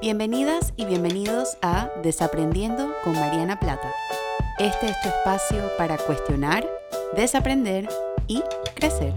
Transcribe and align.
Bienvenidas 0.00 0.72
y 0.78 0.86
bienvenidos 0.86 1.58
a 1.60 1.90
Desaprendiendo 2.02 2.90
con 3.04 3.12
Mariana 3.12 3.60
Plata. 3.60 3.92
Este 4.58 4.86
es 4.86 4.98
tu 5.02 5.08
espacio 5.10 5.62
para 5.76 5.98
cuestionar, 5.98 6.66
desaprender 7.14 7.86
y 8.26 8.42
crecer. 8.74 9.12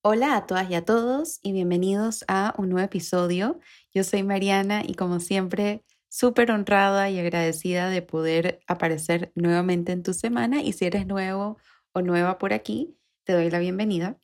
Hola 0.00 0.36
a 0.36 0.46
todas 0.46 0.70
y 0.70 0.74
a 0.76 0.82
todos 0.82 1.40
y 1.42 1.52
bienvenidos 1.52 2.24
a 2.26 2.54
un 2.56 2.70
nuevo 2.70 2.86
episodio. 2.86 3.60
Yo 3.92 4.02
soy 4.02 4.22
Mariana 4.22 4.82
y 4.82 4.94
como 4.94 5.20
siempre 5.20 5.84
súper 6.08 6.50
honrada 6.50 7.10
y 7.10 7.18
agradecida 7.18 7.90
de 7.90 8.02
poder 8.02 8.60
aparecer 8.66 9.32
nuevamente 9.34 9.92
en 9.92 10.02
tu 10.02 10.14
semana 10.14 10.62
y 10.62 10.72
si 10.72 10.86
eres 10.86 11.06
nuevo 11.06 11.58
o 11.92 12.02
nueva 12.02 12.38
por 12.38 12.52
aquí, 12.52 12.96
te 13.24 13.32
doy 13.32 13.50
la 13.50 13.58
bienvenida. 13.58 14.18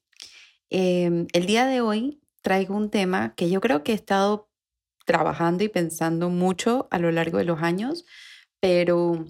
Em, 0.70 1.26
el 1.32 1.46
día 1.46 1.66
de 1.66 1.80
hoy 1.80 2.22
traigo 2.42 2.76
un 2.76 2.90
tema 2.90 3.34
que 3.34 3.50
yo 3.50 3.60
creo 3.60 3.82
que 3.82 3.92
he 3.92 3.94
estado 3.94 4.50
trabajando 5.06 5.64
y 5.64 5.68
pensando 5.68 6.30
mucho 6.30 6.88
a 6.90 6.98
lo 6.98 7.10
largo 7.10 7.38
de 7.38 7.44
los 7.44 7.62
años, 7.62 8.04
pero 8.60 9.26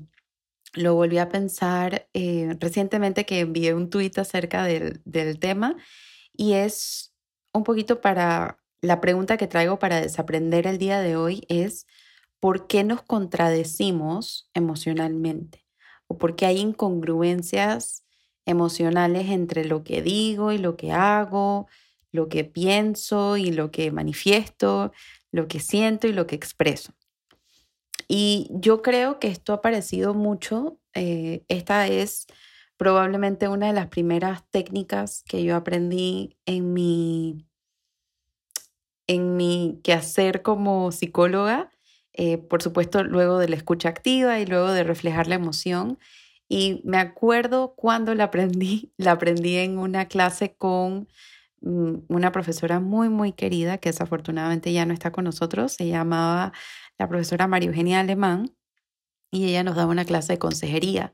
lo 0.74 0.94
volví 0.94 1.18
a 1.18 1.28
pensar 1.28 2.08
eh, 2.14 2.56
recientemente 2.60 3.26
que 3.26 3.40
envié 3.40 3.74
un 3.74 3.90
tuit 3.90 4.16
acerca 4.18 4.64
del, 4.64 5.00
del 5.04 5.38
tema 5.38 5.76
y 6.32 6.54
es 6.54 7.14
un 7.52 7.64
poquito 7.64 8.00
para 8.00 8.58
la 8.80 9.00
pregunta 9.00 9.36
que 9.36 9.46
traigo 9.46 9.78
para 9.78 10.00
desaprender 10.00 10.66
el 10.66 10.78
día 10.78 11.00
de 11.00 11.16
hoy 11.16 11.44
es 11.48 11.86
por 12.42 12.66
qué 12.66 12.82
nos 12.82 13.02
contradecimos 13.02 14.50
emocionalmente 14.52 15.64
o 16.08 16.18
por 16.18 16.34
qué 16.34 16.46
hay 16.46 16.58
incongruencias 16.58 18.04
emocionales 18.46 19.28
entre 19.30 19.64
lo 19.64 19.84
que 19.84 20.02
digo 20.02 20.50
y 20.50 20.58
lo 20.58 20.76
que 20.76 20.90
hago, 20.90 21.68
lo 22.10 22.28
que 22.28 22.42
pienso 22.42 23.36
y 23.36 23.52
lo 23.52 23.70
que 23.70 23.92
manifiesto, 23.92 24.90
lo 25.30 25.46
que 25.46 25.60
siento 25.60 26.08
y 26.08 26.12
lo 26.12 26.26
que 26.26 26.34
expreso. 26.34 26.92
Y 28.08 28.48
yo 28.50 28.82
creo 28.82 29.20
que 29.20 29.28
esto 29.28 29.52
ha 29.52 29.56
aparecido 29.58 30.12
mucho. 30.12 30.80
Eh, 30.94 31.44
esta 31.46 31.86
es 31.86 32.26
probablemente 32.76 33.46
una 33.46 33.68
de 33.68 33.72
las 33.72 33.86
primeras 33.86 34.42
técnicas 34.50 35.22
que 35.28 35.44
yo 35.44 35.54
aprendí 35.54 36.36
en 36.44 36.72
mi, 36.72 37.46
en 39.06 39.36
mi 39.36 39.78
quehacer 39.84 40.42
como 40.42 40.90
psicóloga 40.90 41.70
eh, 42.14 42.38
por 42.38 42.62
supuesto, 42.62 43.04
luego 43.04 43.38
de 43.38 43.48
la 43.48 43.56
escucha 43.56 43.88
activa 43.88 44.38
y 44.40 44.46
luego 44.46 44.70
de 44.70 44.84
reflejar 44.84 45.28
la 45.28 45.36
emoción. 45.36 45.98
Y 46.48 46.82
me 46.84 46.98
acuerdo 46.98 47.74
cuando 47.74 48.14
la 48.14 48.24
aprendí, 48.24 48.92
la 48.98 49.12
aprendí 49.12 49.56
en 49.56 49.78
una 49.78 50.06
clase 50.06 50.54
con 50.54 51.08
mm, 51.62 51.94
una 52.08 52.32
profesora 52.32 52.80
muy, 52.80 53.08
muy 53.08 53.32
querida, 53.32 53.78
que 53.78 53.90
desafortunadamente 53.90 54.72
ya 54.72 54.86
no 54.86 54.94
está 54.94 55.12
con 55.12 55.24
nosotros, 55.24 55.72
se 55.72 55.88
llamaba 55.88 56.52
la 56.98 57.08
profesora 57.08 57.46
María 57.46 57.68
Eugenia 57.68 58.00
Alemán, 58.00 58.54
y 59.30 59.46
ella 59.46 59.64
nos 59.64 59.76
daba 59.76 59.90
una 59.90 60.04
clase 60.04 60.34
de 60.34 60.38
consejería. 60.38 61.12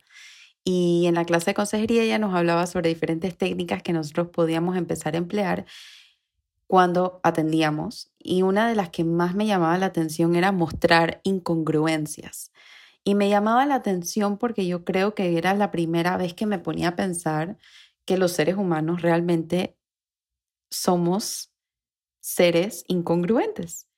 Y 0.65 1.07
en 1.07 1.15
la 1.15 1.25
clase 1.25 1.53
de 1.53 1.55
consejería 1.55 2.03
ella 2.03 2.19
nos 2.19 2.35
hablaba 2.35 2.67
sobre 2.67 2.89
diferentes 2.89 3.39
técnicas 3.39 3.83
que 3.83 3.93
nosotros 3.93 4.29
podíamos 4.29 4.77
empezar 4.77 5.15
a 5.15 5.19
emplear 5.19 5.67
cuando 6.67 7.21
atendíamos 7.23 8.13
y 8.29 8.43
una 8.43 8.69
de 8.69 8.75
las 8.75 8.91
que 8.91 9.05
más 9.05 9.35
me 9.35 9.47
llamaba 9.47 9.79
la 9.79 9.87
atención 9.87 10.37
era 10.37 10.53
mostrar 10.53 11.23
incongruencias. 11.25 12.53
Y 13.03 13.15
me 13.15 13.31
llamaba 13.31 13.65
la 13.65 13.77
atención 13.77 14.37
porque 14.37 14.67
yo 14.67 14.85
creo 14.85 15.15
que 15.15 15.39
era 15.39 15.55
la 15.55 15.71
primera 15.71 16.19
vez 16.19 16.35
que 16.35 16.45
me 16.45 16.59
ponía 16.59 16.89
a 16.89 16.97
pensar 16.97 17.57
que 18.05 18.19
los 18.19 18.33
seres 18.33 18.57
humanos 18.57 19.01
realmente 19.01 19.79
somos 20.71 21.55
seres 22.21 22.85
incongruentes. 22.87 23.89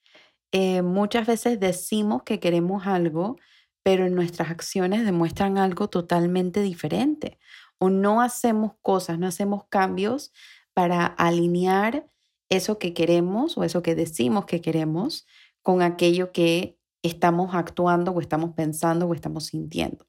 Eh, 0.53 0.83
muchas 0.83 1.27
veces 1.27 1.59
decimos 1.59 2.23
que 2.23 2.39
queremos 2.39 2.87
algo, 2.87 3.37
pero 3.83 4.07
en 4.07 4.15
nuestras 4.15 4.51
acciones 4.51 5.05
demuestran 5.05 5.59
algo 5.59 5.89
totalmente 5.89 6.63
diferente. 6.63 7.41
O 7.79 7.91
no 7.91 8.21
hacemos 8.21 8.75
cosas, 8.81 9.19
no 9.19 9.27
hacemos 9.27 9.65
cambios 9.69 10.33
para 10.73 11.05
alinear 11.05 12.07
eso 12.51 12.79
que 12.79 12.93
queremos 12.93 13.57
o 13.57 13.65
eso 13.65 13.83
que 13.83 13.95
decimos 13.95 14.45
que 14.45 14.61
queremos 14.61 15.27
con 15.63 15.83
aquello 15.83 16.33
que 16.33 16.77
estamos 17.03 17.55
actuando 17.55 18.13
o 18.13 18.21
estamos 18.21 18.53
pensando 18.55 19.07
o 19.07 19.15
estamos 19.15 19.47
sintiendo. 19.47 20.07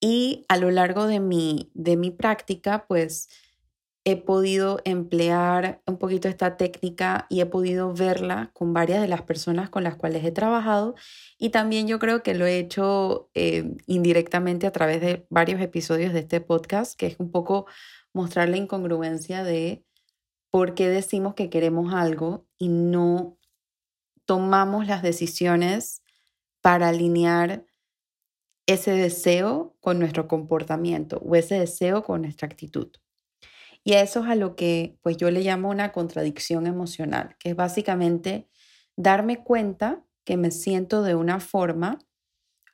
Y 0.00 0.44
a 0.48 0.56
lo 0.56 0.70
largo 0.70 1.06
de 1.06 1.18
mi, 1.18 1.72
de 1.74 1.96
mi 1.96 2.12
práctica, 2.12 2.86
pues 2.86 3.28
he 4.04 4.16
podido 4.16 4.80
emplear 4.84 5.82
un 5.86 5.98
poquito 5.98 6.28
esta 6.28 6.56
técnica 6.56 7.26
y 7.28 7.40
he 7.40 7.46
podido 7.46 7.92
verla 7.92 8.50
con 8.54 8.72
varias 8.72 9.02
de 9.02 9.08
las 9.08 9.22
personas 9.22 9.68
con 9.68 9.84
las 9.84 9.96
cuales 9.96 10.24
he 10.24 10.32
trabajado 10.32 10.94
y 11.36 11.50
también 11.50 11.86
yo 11.88 11.98
creo 11.98 12.22
que 12.22 12.32
lo 12.34 12.46
he 12.46 12.58
hecho 12.58 13.28
eh, 13.34 13.76
indirectamente 13.86 14.66
a 14.66 14.72
través 14.72 15.02
de 15.02 15.26
varios 15.28 15.60
episodios 15.60 16.14
de 16.14 16.20
este 16.20 16.40
podcast, 16.40 16.98
que 16.98 17.06
es 17.06 17.16
un 17.18 17.30
poco 17.30 17.66
mostrar 18.14 18.48
la 18.48 18.56
incongruencia 18.56 19.44
de 19.44 19.84
por 20.50 20.74
qué 20.74 20.88
decimos 20.88 21.34
que 21.34 21.50
queremos 21.50 21.92
algo 21.92 22.46
y 22.58 22.68
no 22.68 23.38
tomamos 24.24 24.86
las 24.86 25.02
decisiones 25.02 26.02
para 26.60 26.88
alinear 26.88 27.64
ese 28.66 28.92
deseo 28.92 29.76
con 29.80 29.98
nuestro 29.98 30.28
comportamiento 30.28 31.18
o 31.24 31.34
ese 31.34 31.58
deseo 31.58 32.04
con 32.04 32.22
nuestra 32.22 32.46
actitud. 32.46 32.90
Y 33.82 33.94
eso 33.94 34.20
es 34.20 34.26
a 34.26 34.34
lo 34.34 34.54
que 34.56 34.98
pues 35.02 35.16
yo 35.16 35.30
le 35.30 35.40
llamo 35.40 35.70
una 35.70 35.92
contradicción 35.92 36.66
emocional, 36.66 37.36
que 37.38 37.50
es 37.50 37.56
básicamente 37.56 38.48
darme 38.96 39.42
cuenta 39.42 40.04
que 40.24 40.36
me 40.36 40.50
siento 40.50 41.02
de 41.02 41.14
una 41.14 41.40
forma 41.40 41.98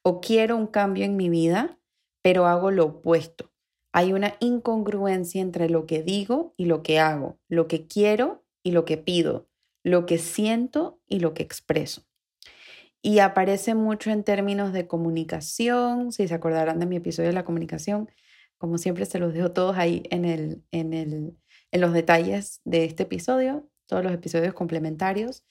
o 0.03 0.21
quiero 0.21 0.57
un 0.57 0.67
cambio 0.67 1.05
en 1.05 1.17
mi 1.17 1.29
vida, 1.29 1.79
pero 2.23 2.47
hago 2.47 2.73
lo 2.73 2.87
opuesto. 2.87 3.54
Hay 3.97 4.13
una 4.13 4.35
incongruencia 4.41 5.41
entre 5.41 5.71
lo 5.71 5.87
que 5.87 6.03
digo 6.03 6.53
y 6.57 6.65
lo 6.65 6.83
que 6.83 6.99
hago, 6.99 7.39
lo 7.49 7.69
que 7.69 7.87
quiero 7.87 8.45
y 8.65 8.73
lo 8.73 8.85
que 8.85 8.97
pido, 8.97 9.47
lo 9.85 10.05
que 10.05 10.19
siento 10.19 10.99
y 11.07 11.21
lo 11.21 11.33
que 11.33 11.45
expreso. 11.45 12.03
Y 13.03 13.21
aparece 13.21 13.77
mucho 13.77 14.11
en 14.11 14.25
términos 14.25 14.73
de 14.73 14.89
comunicación, 14.89 16.11
si 16.11 16.27
se 16.27 16.35
acordarán 16.35 16.81
de 16.81 16.87
mi 16.87 16.97
episodio 16.97 17.29
de 17.29 17.35
la 17.35 17.45
comunicación, 17.45 18.11
como 18.59 18.79
siempre 18.79 19.07
se 19.07 19.21
los 19.21 19.33
dejo 19.33 19.53
todos 19.53 19.79
ahí 19.79 20.03
en, 20.11 20.25
el, 20.25 20.65
en, 20.73 20.93
el, 20.93 21.37
en 21.71 21.81
los 21.81 21.93
detalles 21.93 22.63
de 22.65 22.87
este 22.87 23.05
episodio, 23.05 23.69
todos 23.87 24.03
los 24.03 24.13
episodios 24.13 24.55
complementarios. 24.55 25.45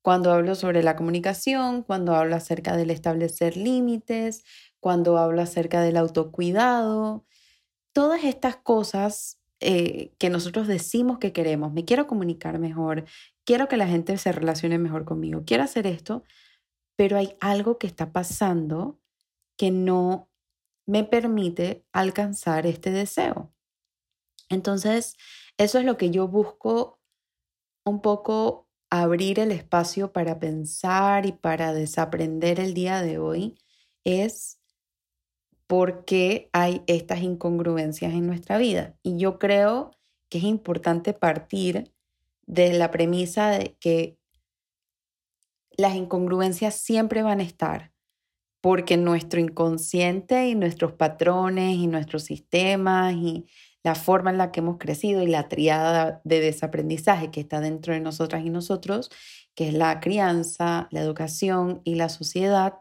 Cuando 0.00 0.32
hablo 0.32 0.54
sobre 0.54 0.82
la 0.82 0.96
comunicación, 0.96 1.82
cuando 1.82 2.14
hablo 2.14 2.36
acerca 2.36 2.74
del 2.74 2.90
establecer 2.90 3.54
límites, 3.54 4.44
cuando 4.80 5.18
hablo 5.18 5.42
acerca 5.42 5.82
del 5.82 5.98
autocuidado, 5.98 7.26
todas 7.96 8.24
estas 8.24 8.56
cosas 8.56 9.40
eh, 9.58 10.12
que 10.18 10.28
nosotros 10.28 10.68
decimos 10.68 11.18
que 11.18 11.32
queremos, 11.32 11.72
me 11.72 11.86
quiero 11.86 12.06
comunicar 12.06 12.58
mejor, 12.58 13.06
quiero 13.46 13.68
que 13.68 13.78
la 13.78 13.88
gente 13.88 14.18
se 14.18 14.32
relacione 14.32 14.76
mejor 14.76 15.06
conmigo, 15.06 15.44
quiero 15.46 15.62
hacer 15.62 15.86
esto, 15.86 16.22
pero 16.94 17.16
hay 17.16 17.38
algo 17.40 17.78
que 17.78 17.86
está 17.86 18.12
pasando 18.12 19.00
que 19.56 19.70
no 19.70 20.28
me 20.84 21.04
permite 21.04 21.86
alcanzar 21.90 22.66
este 22.66 22.90
deseo. 22.90 23.50
Entonces, 24.50 25.16
eso 25.56 25.78
es 25.78 25.86
lo 25.86 25.96
que 25.96 26.10
yo 26.10 26.28
busco 26.28 27.00
un 27.82 28.02
poco 28.02 28.68
abrir 28.90 29.40
el 29.40 29.50
espacio 29.52 30.12
para 30.12 30.38
pensar 30.38 31.24
y 31.24 31.32
para 31.32 31.72
desaprender 31.72 32.60
el 32.60 32.74
día 32.74 33.00
de 33.00 33.16
hoy, 33.16 33.56
es 34.04 34.60
por 35.66 36.04
qué 36.04 36.48
hay 36.52 36.82
estas 36.86 37.22
incongruencias 37.22 38.12
en 38.12 38.26
nuestra 38.26 38.58
vida. 38.58 38.96
Y 39.02 39.18
yo 39.18 39.38
creo 39.38 39.92
que 40.28 40.38
es 40.38 40.44
importante 40.44 41.12
partir 41.12 41.92
de 42.46 42.72
la 42.72 42.90
premisa 42.90 43.50
de 43.50 43.76
que 43.80 44.18
las 45.76 45.94
incongruencias 45.94 46.74
siempre 46.80 47.22
van 47.22 47.40
a 47.40 47.44
estar, 47.44 47.92
porque 48.60 48.96
nuestro 48.96 49.40
inconsciente 49.40 50.48
y 50.48 50.54
nuestros 50.54 50.92
patrones 50.92 51.76
y 51.76 51.86
nuestros 51.86 52.24
sistemas 52.24 53.14
y 53.14 53.46
la 53.82 53.94
forma 53.94 54.30
en 54.30 54.38
la 54.38 54.50
que 54.50 54.60
hemos 54.60 54.78
crecido 54.78 55.22
y 55.22 55.28
la 55.28 55.48
triada 55.48 56.20
de 56.24 56.40
desaprendizaje 56.40 57.30
que 57.30 57.40
está 57.40 57.60
dentro 57.60 57.94
de 57.94 58.00
nosotras 58.00 58.44
y 58.44 58.50
nosotros, 58.50 59.10
que 59.54 59.68
es 59.68 59.74
la 59.74 60.00
crianza, 60.00 60.88
la 60.90 61.00
educación 61.00 61.82
y 61.84 61.94
la 61.94 62.08
sociedad, 62.08 62.74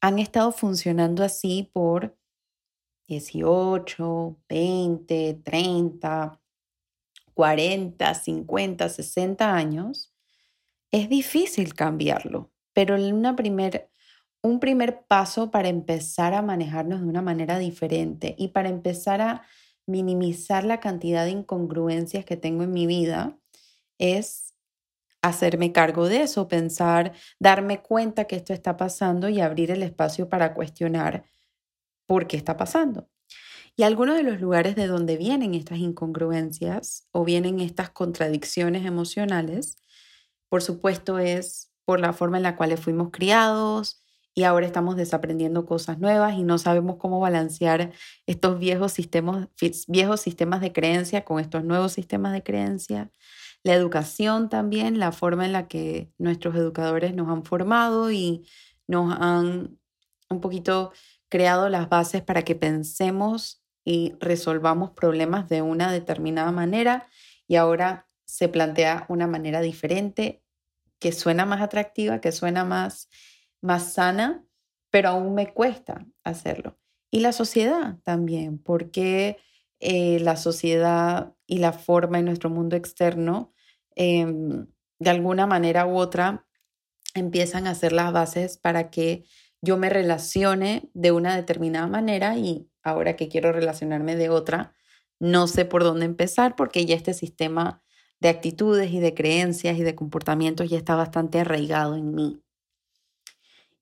han 0.00 0.18
estado 0.18 0.52
funcionando 0.52 1.24
así 1.24 1.70
por 1.72 2.17
18, 3.08 4.38
20, 4.48 5.40
30, 5.42 6.40
40, 7.34 8.14
50, 8.14 8.88
60 8.88 9.54
años, 9.54 10.14
es 10.90 11.08
difícil 11.08 11.74
cambiarlo. 11.74 12.50
Pero 12.72 12.96
una 12.96 13.34
primer, 13.34 13.90
un 14.42 14.60
primer 14.60 15.04
paso 15.06 15.50
para 15.50 15.68
empezar 15.68 16.34
a 16.34 16.42
manejarnos 16.42 17.00
de 17.00 17.06
una 17.06 17.22
manera 17.22 17.58
diferente 17.58 18.34
y 18.38 18.48
para 18.48 18.68
empezar 18.68 19.20
a 19.20 19.42
minimizar 19.86 20.64
la 20.64 20.80
cantidad 20.80 21.24
de 21.24 21.30
incongruencias 21.30 22.24
que 22.24 22.36
tengo 22.36 22.62
en 22.62 22.72
mi 22.72 22.86
vida 22.86 23.38
es 23.98 24.54
hacerme 25.22 25.72
cargo 25.72 26.08
de 26.08 26.22
eso, 26.22 26.46
pensar, 26.46 27.12
darme 27.40 27.80
cuenta 27.82 28.26
que 28.26 28.36
esto 28.36 28.52
está 28.52 28.76
pasando 28.76 29.28
y 29.28 29.40
abrir 29.40 29.70
el 29.70 29.82
espacio 29.82 30.28
para 30.28 30.54
cuestionar 30.54 31.24
por 32.08 32.26
qué 32.26 32.36
está 32.36 32.56
pasando. 32.56 33.08
Y 33.76 33.84
algunos 33.84 34.16
de 34.16 34.24
los 34.24 34.40
lugares 34.40 34.74
de 34.74 34.88
donde 34.88 35.16
vienen 35.16 35.54
estas 35.54 35.78
incongruencias 35.78 37.06
o 37.12 37.24
vienen 37.24 37.60
estas 37.60 37.90
contradicciones 37.90 38.84
emocionales, 38.84 39.76
por 40.48 40.62
supuesto, 40.62 41.20
es 41.20 41.70
por 41.84 42.00
la 42.00 42.12
forma 42.12 42.38
en 42.38 42.42
la 42.42 42.56
cual 42.56 42.76
fuimos 42.76 43.10
criados 43.12 44.02
y 44.34 44.44
ahora 44.44 44.66
estamos 44.66 44.96
desaprendiendo 44.96 45.66
cosas 45.66 45.98
nuevas 45.98 46.36
y 46.36 46.42
no 46.42 46.58
sabemos 46.58 46.96
cómo 46.96 47.20
balancear 47.20 47.92
estos 48.26 48.58
viejos 48.58 48.92
sistemas, 48.92 49.48
viejos 49.86 50.20
sistemas 50.20 50.60
de 50.60 50.72
creencia 50.72 51.24
con 51.24 51.38
estos 51.38 51.64
nuevos 51.64 51.92
sistemas 51.92 52.32
de 52.32 52.42
creencia. 52.42 53.12
La 53.62 53.74
educación 53.74 54.48
también, 54.48 54.98
la 54.98 55.12
forma 55.12 55.44
en 55.44 55.52
la 55.52 55.68
que 55.68 56.10
nuestros 56.18 56.56
educadores 56.56 57.14
nos 57.14 57.28
han 57.28 57.44
formado 57.44 58.10
y 58.10 58.46
nos 58.86 59.12
han 59.20 59.78
un 60.30 60.40
poquito 60.40 60.92
creado 61.28 61.68
las 61.68 61.88
bases 61.88 62.22
para 62.22 62.42
que 62.42 62.54
pensemos 62.54 63.62
y 63.84 64.14
resolvamos 64.20 64.90
problemas 64.90 65.48
de 65.48 65.62
una 65.62 65.92
determinada 65.92 66.52
manera 66.52 67.08
y 67.46 67.56
ahora 67.56 68.08
se 68.24 68.48
plantea 68.48 69.06
una 69.08 69.26
manera 69.26 69.60
diferente 69.60 70.42
que 70.98 71.12
suena 71.12 71.46
más 71.46 71.62
atractiva, 71.62 72.20
que 72.20 72.32
suena 72.32 72.64
más, 72.64 73.08
más 73.60 73.92
sana, 73.92 74.44
pero 74.90 75.10
aún 75.10 75.34
me 75.34 75.52
cuesta 75.52 76.06
hacerlo. 76.24 76.78
Y 77.10 77.20
la 77.20 77.32
sociedad 77.32 77.98
también, 78.02 78.58
porque 78.58 79.38
eh, 79.80 80.18
la 80.20 80.36
sociedad 80.36 81.34
y 81.46 81.58
la 81.58 81.72
forma 81.72 82.18
en 82.18 82.26
nuestro 82.26 82.50
mundo 82.50 82.76
externo, 82.76 83.54
em, 83.94 84.66
de 84.98 85.10
alguna 85.10 85.46
manera 85.46 85.86
u 85.86 85.96
otra, 85.96 86.46
empiezan 87.14 87.66
a 87.66 87.74
ser 87.74 87.92
las 87.92 88.12
bases 88.12 88.58
para 88.58 88.90
que 88.90 89.24
yo 89.60 89.76
me 89.76 89.88
relacione 89.88 90.90
de 90.94 91.12
una 91.12 91.36
determinada 91.36 91.86
manera 91.86 92.36
y 92.36 92.68
ahora 92.82 93.16
que 93.16 93.28
quiero 93.28 93.52
relacionarme 93.52 94.16
de 94.16 94.28
otra, 94.28 94.74
no 95.20 95.46
sé 95.46 95.64
por 95.64 95.82
dónde 95.82 96.06
empezar 96.06 96.56
porque 96.56 96.86
ya 96.86 96.94
este 96.94 97.14
sistema 97.14 97.82
de 98.20 98.28
actitudes 98.28 98.92
y 98.92 99.00
de 99.00 99.14
creencias 99.14 99.78
y 99.78 99.82
de 99.82 99.94
comportamientos 99.94 100.68
ya 100.70 100.78
está 100.78 100.94
bastante 100.94 101.40
arraigado 101.40 101.96
en 101.96 102.14
mí. 102.14 102.42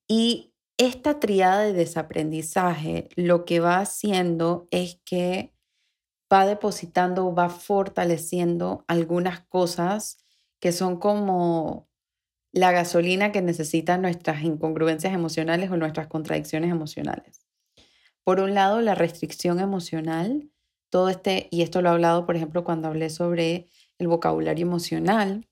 Y 0.07 0.53
esta 0.77 1.19
triada 1.19 1.61
de 1.61 1.73
desaprendizaje 1.73 3.09
lo 3.15 3.45
que 3.45 3.59
va 3.59 3.79
haciendo 3.79 4.67
es 4.71 4.99
que 5.05 5.53
va 6.31 6.45
depositando, 6.45 7.33
va 7.33 7.49
fortaleciendo 7.49 8.85
algunas 8.87 9.41
cosas 9.47 10.17
que 10.59 10.71
son 10.71 10.99
como 10.99 11.87
la 12.57 12.71
gasolina 12.71 13.31
que 13.31 13.41
necesitan 13.41 14.01
nuestras 14.01 14.43
incongruencias 14.43 15.13
emocionales 15.13 15.71
o 15.71 15.77
nuestras 15.77 16.07
contradicciones 16.07 16.71
emocionales. 16.71 17.45
Por 18.23 18.39
un 18.39 18.53
lado, 18.53 18.81
la 18.81 18.95
restricción 18.95 19.59
emocional, 19.59 20.49
todo 20.89 21.09
este, 21.09 21.47
y 21.51 21.61
esto 21.61 21.81
lo 21.81 21.89
he 21.89 21.91
hablado, 21.93 22.25
por 22.25 22.35
ejemplo, 22.35 22.63
cuando 22.63 22.87
hablé 22.87 23.09
sobre 23.09 23.69
el 23.99 24.07
vocabulario 24.07 24.65
emocional, 24.65 25.47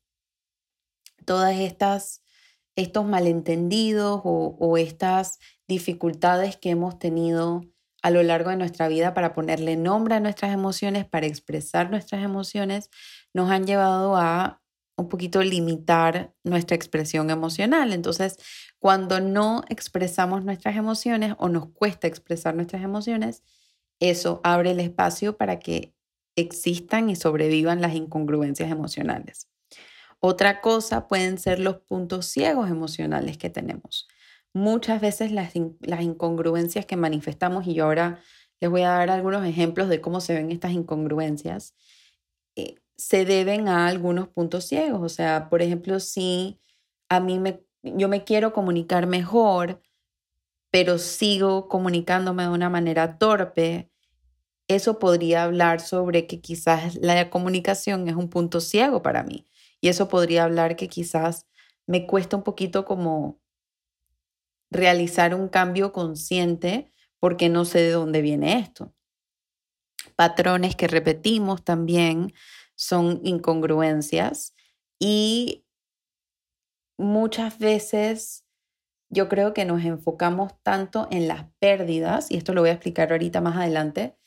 todas 1.25 1.55
estas 1.59 2.21
estos 2.75 3.05
malentendidos 3.05 4.21
o, 4.25 4.57
o, 4.59 4.77
estas 4.77 5.39
dificultades 5.65 6.57
que 6.57 6.71
hemos 6.71 6.99
tenido 6.99 7.61
a 8.01 8.11
lo 8.11 8.21
largo 8.21 8.49
de 8.49 8.57
nuestra 8.57 8.87
vida 8.89 9.13
para 9.13 9.33
ponerle 9.33 9.77
nombre 9.77 10.15
a 10.15 10.19
nuestras 10.19 10.53
emociones, 10.53 11.05
para 11.05 11.25
expresar 11.25 11.89
nuestras 11.89 12.21
emociones, 12.21 12.89
nos 13.33 13.49
han 13.49 13.65
llevado 13.65 14.17
a 14.17 14.61
un 14.97 15.09
poquito 15.09 15.42
limitar 15.42 16.33
nuestra 16.44 16.75
expresión 16.75 17.30
emocional. 17.30 17.94
Entonces, 17.94 18.38
cuando 18.80 19.19
no 19.19 19.63
expresamos 19.69 20.44
nuestras 20.44 20.75
emociones 20.75 21.36
o 21.38 21.50
nos 21.50 21.69
cuesta 21.69 22.07
expresar 22.07 22.56
nuestras 22.56 22.83
emociones, 22.83 23.44
eso 24.00 24.42
abre 24.44 24.71
el 24.71 24.80
espacio 24.80 25.38
para 25.38 25.59
que 25.59 25.94
existan 26.36 27.09
y 27.09 27.15
sobrevivan 27.15 27.81
las 27.81 27.95
incongruencias 27.95 28.71
emocionales. 28.71 29.47
Otra 30.19 30.62
cosa 30.62 31.07
pueden 31.07 31.38
ser 31.38 31.59
los 31.59 31.77
puntos 31.77 32.25
ciegos 32.25 32.69
emocionales 32.69 33.38
que 33.38 33.50
tenemos. 33.50 34.07
Muchas 34.53 35.01
veces 35.01 35.31
las, 35.31 35.53
las, 35.81 36.01
incongruencias 36.01 36.86
que 36.86 36.95
manifestamos, 36.95 37.68
y 37.68 37.74
yo 37.74 37.86
ahora 37.86 38.21
les 38.62 38.69
voy 38.69 38.81
a 38.81 38.89
dar 38.89 39.09
algunos 39.09 39.45
ejemplos 39.45 39.89
de 39.89 40.01
cómo 40.01 40.21
se 40.21 40.33
ven 40.33 40.51
estas 40.51 40.71
incongruencias, 40.71 41.75
se 42.97 43.25
deben 43.25 43.68
a 43.68 43.88
algunos 43.88 44.27
puntos 44.27 44.65
ciegos. 44.65 45.01
O 45.01 45.09
sea, 45.09 45.50
por 45.50 45.62
ejemplo, 45.62 46.00
si 46.00 46.59
a 47.09 47.19
mí 47.19 47.39
me, 47.39 47.63
yo 47.83 48.07
me 48.09 48.24
quiero 48.24 48.53
comunicar 48.53 49.07
mejor, 49.07 49.81
pero 50.71 50.97
sigo 50.97 51.68
comunicándome 51.68 52.44
de 52.44 52.50
una 52.50 52.69
manera 52.69 53.18
torpe, 53.18 53.89
eso 54.68 55.00
podría 55.00 55.44
hablar 55.44 55.80
sobre 55.80 56.27
que 56.27 56.42
quizás 56.42 56.95
la 56.95 57.30
comunicación 57.30 58.07
es 58.07 58.15
un 58.15 58.30
punto 58.30 58.62
ciego 58.62 59.01
para 59.01 59.24
mí. 59.24 59.48
Y 59.80 59.89
eso 59.89 60.07
podría 60.07 60.44
hablar 60.44 60.75
que 60.75 60.88
quizás 60.88 61.45
me 61.86 62.07
cuesta 62.07 62.36
un 62.36 62.44
poquito 62.44 62.86
como 62.86 63.39
realizar 64.71 65.36
un 65.36 65.48
cambio 65.48 65.91
consciente 65.94 66.91
porque 67.19 67.50
no 67.50 67.65
sé 67.65 67.80
de 67.80 67.91
dónde 67.91 68.21
viene 68.21 68.59
esto. 68.59 68.94
Patrones 70.15 70.75
que 70.75 70.88
repetimos 70.88 71.63
también 71.63 72.33
son 72.75 73.22
incongruencias 73.24 74.54
y 75.00 75.66
muchas 76.98 77.60
veces 77.60 78.45
yo 79.10 79.30
creo 79.30 79.54
que 79.54 79.66
nos 79.66 79.83
enfocamos 79.83 80.54
tanto 80.63 81.07
en 81.12 81.27
las 81.27 81.48
pérdidas, 81.60 82.31
y 82.31 82.38
esto 82.38 82.54
lo 82.54 82.62
voy 82.62 82.72
a 82.72 82.74
explicar 82.74 83.12
ahorita 83.12 83.39
más 83.42 83.56
adelante, 83.56 84.18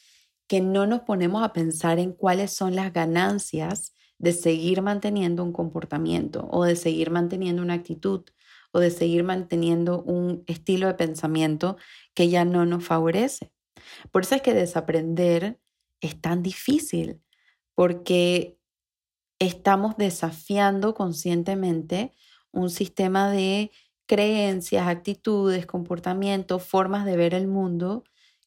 que 0.49 0.61
no 0.61 0.87
nos 0.87 1.01
ponemos 1.01 1.43
a 1.43 1.53
pensar 1.53 1.99
en 1.99 2.13
cuáles 2.13 2.53
son 2.53 2.75
las 2.75 2.93
ganancias 2.93 3.93
de 4.19 4.33
seguir 4.33 4.83
manteniendo 4.83 5.45
un 5.45 5.53
comportamiento 5.53 6.49
o 6.51 6.65
de 6.65 6.75
seguir 6.75 7.11
manteniendo 7.11 7.63
una 7.63 7.75
actitud 7.75 8.25
o 8.73 8.81
de 8.81 8.91
seguir 8.91 9.25
manteniendo 9.25 10.03
un 10.03 10.45
estilo 10.47 10.87
de 10.87 10.95
pensamiento 10.95 11.77
que 12.15 12.29
ya 12.29 12.45
no 12.45 12.67
nos 12.67 12.85
favorece. 12.85 13.53
Por 14.11 14.23
eso 14.23 14.35
es 14.35 14.43
que 14.43 14.55
desaprender 14.55 15.61
es 16.01 16.21
tan 16.21 16.43
difícil, 16.43 17.21
porque 17.79 18.59
estamos 19.39 19.97
desafiando 19.97 20.95
conscientemente 20.95 22.13
un 22.51 22.71
sistema 22.71 23.31
de 23.31 23.71
creencias, 24.07 24.89
actitudes, 24.89 25.65
comportamientos, 25.65 26.65
formas 26.65 27.05
de 27.05 27.17
ver 27.17 27.35
el 27.35 27.47
mundo 27.47 28.03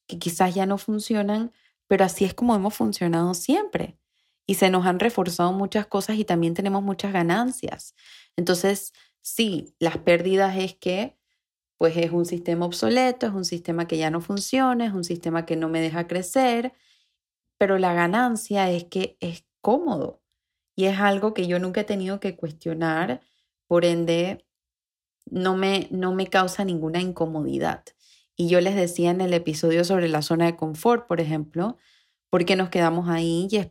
que 0.06 0.20
quizás 0.20 0.54
ya 0.54 0.66
no 0.66 0.78
funcionan 0.78 1.54
pero 1.88 2.04
así 2.04 2.26
es 2.26 2.34
como 2.34 2.54
hemos 2.56 2.74
funcionado 2.74 3.34
siempre. 3.34 3.98
Y 4.46 4.56
se 4.56 4.70
nos 4.70 4.86
han 4.86 5.00
reforzado 5.00 5.54
muchas 5.54 5.88
cosas 5.88 6.18
y 6.18 6.26
también 6.26 6.54
tenemos 6.54 6.84
muchas 6.84 7.14
ganancias. 7.14 7.96
Entonces, 8.36 8.92
sí, 9.22 9.76
las 9.80 9.98
pérdidas 9.98 10.58
es 10.58 10.76
que 10.76 11.18
pues 11.78 11.96
es 11.96 12.12
un 12.12 12.26
sistema 12.26 12.66
obsoleto, 12.66 13.28
es 13.28 13.34
un 13.34 13.46
sistema 13.46 13.88
que 13.88 13.98
ya 13.98 14.12
no 14.12 14.20
funciona, 14.20 14.86
es 14.88 14.94
un 14.94 15.06
sistema 15.06 15.46
que 15.46 15.56
no 15.56 15.70
me 15.70 15.80
deja 15.80 16.06
crecer, 16.06 16.74
pero 17.62 17.78
la 17.78 17.94
ganancia 17.94 18.72
es 18.72 18.86
que 18.86 19.18
es 19.20 19.46
cómodo 19.62 20.20
y 20.76 20.86
es 20.86 21.00
algo 21.00 21.36
que 21.36 21.46
yo 21.46 21.60
nunca 21.60 21.82
he 21.82 21.84
tenido 21.84 22.20
que 22.20 22.36
cuestionar, 22.36 23.22
por 23.68 23.86
ende 23.86 24.48
no 25.28 25.56
me, 25.56 25.88
no 25.92 26.12
me 26.12 26.26
causa 26.26 26.66
ninguna 26.66 27.02
incomodidad. 27.02 27.84
Y 28.36 28.50
yo 28.50 28.62
les 28.62 28.76
decía 28.76 29.12
en 29.12 29.22
el 29.22 29.32
episodio 29.36 29.84
sobre 29.84 30.08
la 30.08 30.24
zona 30.24 30.48
de 30.48 30.56
confort, 30.56 31.06
por 31.06 31.22
ejemplo, 31.22 31.78
¿por 32.32 32.46
qué 32.46 32.56
nos 32.56 32.70
quedamos 32.70 33.10
ahí? 33.10 33.48
Y 33.52 33.58
es 33.58 33.70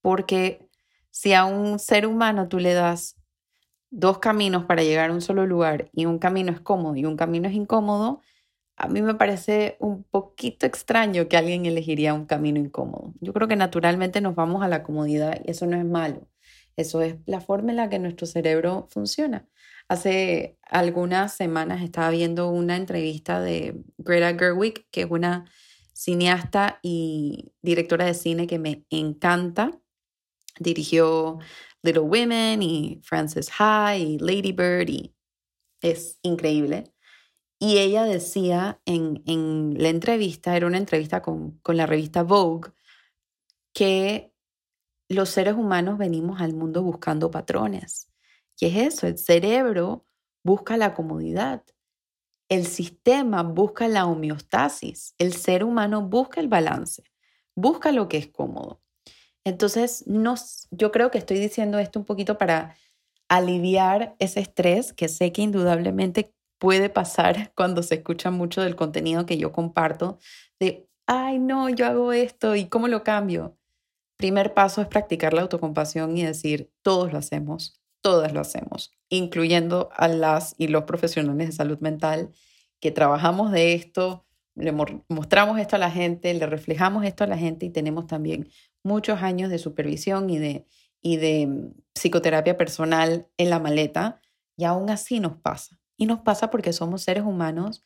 porque 0.00 0.70
si 1.10 1.32
a 1.32 1.44
un 1.44 1.80
ser 1.80 2.06
humano 2.06 2.46
tú 2.46 2.60
le 2.60 2.72
das 2.72 3.16
dos 3.90 4.20
caminos 4.20 4.64
para 4.64 4.84
llegar 4.84 5.10
a 5.10 5.12
un 5.12 5.22
solo 5.22 5.44
lugar 5.44 5.90
y 5.92 6.06
un 6.06 6.20
camino 6.20 6.52
es 6.52 6.60
cómodo 6.60 6.94
y 6.94 7.04
un 7.04 7.16
camino 7.16 7.48
es 7.48 7.54
incómodo, 7.54 8.20
a 8.76 8.88
mí 8.88 9.02
me 9.02 9.14
parece 9.14 9.76
un 9.80 10.04
poquito 10.04 10.66
extraño 10.66 11.28
que 11.28 11.36
alguien 11.36 11.66
elegiría 11.66 12.14
un 12.14 12.26
camino 12.26 12.58
incómodo. 12.58 13.14
Yo 13.20 13.32
creo 13.32 13.48
que 13.48 13.56
naturalmente 13.56 14.20
nos 14.20 14.34
vamos 14.34 14.62
a 14.62 14.68
la 14.68 14.82
comodidad 14.82 15.40
y 15.44 15.50
eso 15.50 15.66
no 15.66 15.76
es 15.76 15.84
malo. 15.84 16.28
Eso 16.76 17.02
es 17.02 17.16
la 17.26 17.40
forma 17.40 17.70
en 17.70 17.76
la 17.76 17.88
que 17.88 17.98
nuestro 18.00 18.26
cerebro 18.26 18.88
funciona. 18.90 19.48
Hace 19.88 20.58
algunas 20.62 21.34
semanas 21.34 21.82
estaba 21.82 22.10
viendo 22.10 22.50
una 22.50 22.76
entrevista 22.76 23.40
de 23.40 23.84
Greta 23.98 24.36
Gerwig, 24.36 24.86
que 24.90 25.02
es 25.02 25.10
una 25.10 25.44
cineasta 25.92 26.80
y 26.82 27.52
directora 27.62 28.06
de 28.06 28.14
cine 28.14 28.46
que 28.46 28.58
me 28.58 28.84
encanta. 28.90 29.70
Dirigió 30.58 31.38
Little 31.82 32.02
Women 32.02 32.62
y 32.62 33.00
Frances 33.04 33.50
High 33.50 34.02
y 34.02 34.18
Lady 34.18 34.52
Bird 34.52 34.88
y 34.88 35.14
es 35.80 36.18
increíble. 36.22 36.93
Y 37.64 37.78
ella 37.78 38.04
decía 38.04 38.78
en, 38.84 39.22
en 39.24 39.82
la 39.82 39.88
entrevista, 39.88 40.54
era 40.54 40.66
una 40.66 40.76
entrevista 40.76 41.22
con, 41.22 41.52
con 41.60 41.78
la 41.78 41.86
revista 41.86 42.22
Vogue, 42.22 42.72
que 43.72 44.34
los 45.08 45.30
seres 45.30 45.54
humanos 45.54 45.96
venimos 45.96 46.42
al 46.42 46.52
mundo 46.52 46.82
buscando 46.82 47.30
patrones. 47.30 48.12
Y 48.60 48.66
es 48.66 48.76
eso, 48.76 49.06
el 49.06 49.16
cerebro 49.16 50.04
busca 50.42 50.76
la 50.76 50.92
comodidad. 50.92 51.64
El 52.50 52.66
sistema 52.66 53.42
busca 53.42 53.88
la 53.88 54.04
homeostasis. 54.04 55.14
El 55.16 55.32
ser 55.32 55.64
humano 55.64 56.02
busca 56.02 56.42
el 56.42 56.48
balance, 56.48 57.02
busca 57.56 57.92
lo 57.92 58.08
que 58.08 58.18
es 58.18 58.28
cómodo. 58.28 58.82
Entonces, 59.42 60.04
yo 60.70 60.92
creo 60.92 61.10
que 61.10 61.16
estoy 61.16 61.38
diciendo 61.38 61.78
esto 61.78 61.98
un 61.98 62.04
poquito 62.04 62.36
para 62.36 62.76
aliviar 63.30 64.16
ese 64.18 64.40
estrés 64.40 64.92
que 64.92 65.08
sé 65.08 65.32
que 65.32 65.40
indudablemente 65.40 66.34
puede 66.64 66.88
pasar 66.88 67.52
cuando 67.54 67.82
se 67.82 67.96
escucha 67.96 68.30
mucho 68.30 68.62
del 68.62 68.74
contenido 68.74 69.26
que 69.26 69.36
yo 69.36 69.52
comparto, 69.52 70.18
de, 70.58 70.88
ay, 71.06 71.38
no, 71.38 71.68
yo 71.68 71.84
hago 71.84 72.14
esto 72.14 72.56
y 72.56 72.70
cómo 72.70 72.88
lo 72.88 73.04
cambio. 73.04 73.58
Primer 74.16 74.54
paso 74.54 74.80
es 74.80 74.88
practicar 74.88 75.34
la 75.34 75.42
autocompasión 75.42 76.16
y 76.16 76.24
decir, 76.24 76.72
todos 76.80 77.12
lo 77.12 77.18
hacemos, 77.18 77.82
todas 78.00 78.32
lo 78.32 78.40
hacemos, 78.40 78.94
incluyendo 79.10 79.90
a 79.94 80.08
las 80.08 80.54
y 80.56 80.68
los 80.68 80.84
profesionales 80.84 81.48
de 81.48 81.52
salud 81.52 81.80
mental 81.80 82.30
que 82.80 82.90
trabajamos 82.90 83.52
de 83.52 83.74
esto, 83.74 84.24
le 84.54 84.72
mostramos 84.72 85.58
esto 85.58 85.76
a 85.76 85.80
la 85.80 85.90
gente, 85.90 86.32
le 86.32 86.46
reflejamos 86.46 87.04
esto 87.04 87.24
a 87.24 87.26
la 87.26 87.36
gente 87.36 87.66
y 87.66 87.70
tenemos 87.70 88.06
también 88.06 88.48
muchos 88.82 89.20
años 89.20 89.50
de 89.50 89.58
supervisión 89.58 90.30
y 90.30 90.38
de, 90.38 90.64
y 91.02 91.18
de 91.18 91.46
mm, 91.46 91.74
psicoterapia 91.92 92.56
personal 92.56 93.28
en 93.36 93.50
la 93.50 93.58
maleta 93.58 94.22
y 94.56 94.64
aún 94.64 94.88
así 94.88 95.20
nos 95.20 95.36
pasa. 95.36 95.78
Y 95.96 96.06
nos 96.06 96.20
pasa 96.20 96.50
porque 96.50 96.72
somos 96.72 97.02
seres 97.02 97.24
humanos 97.24 97.84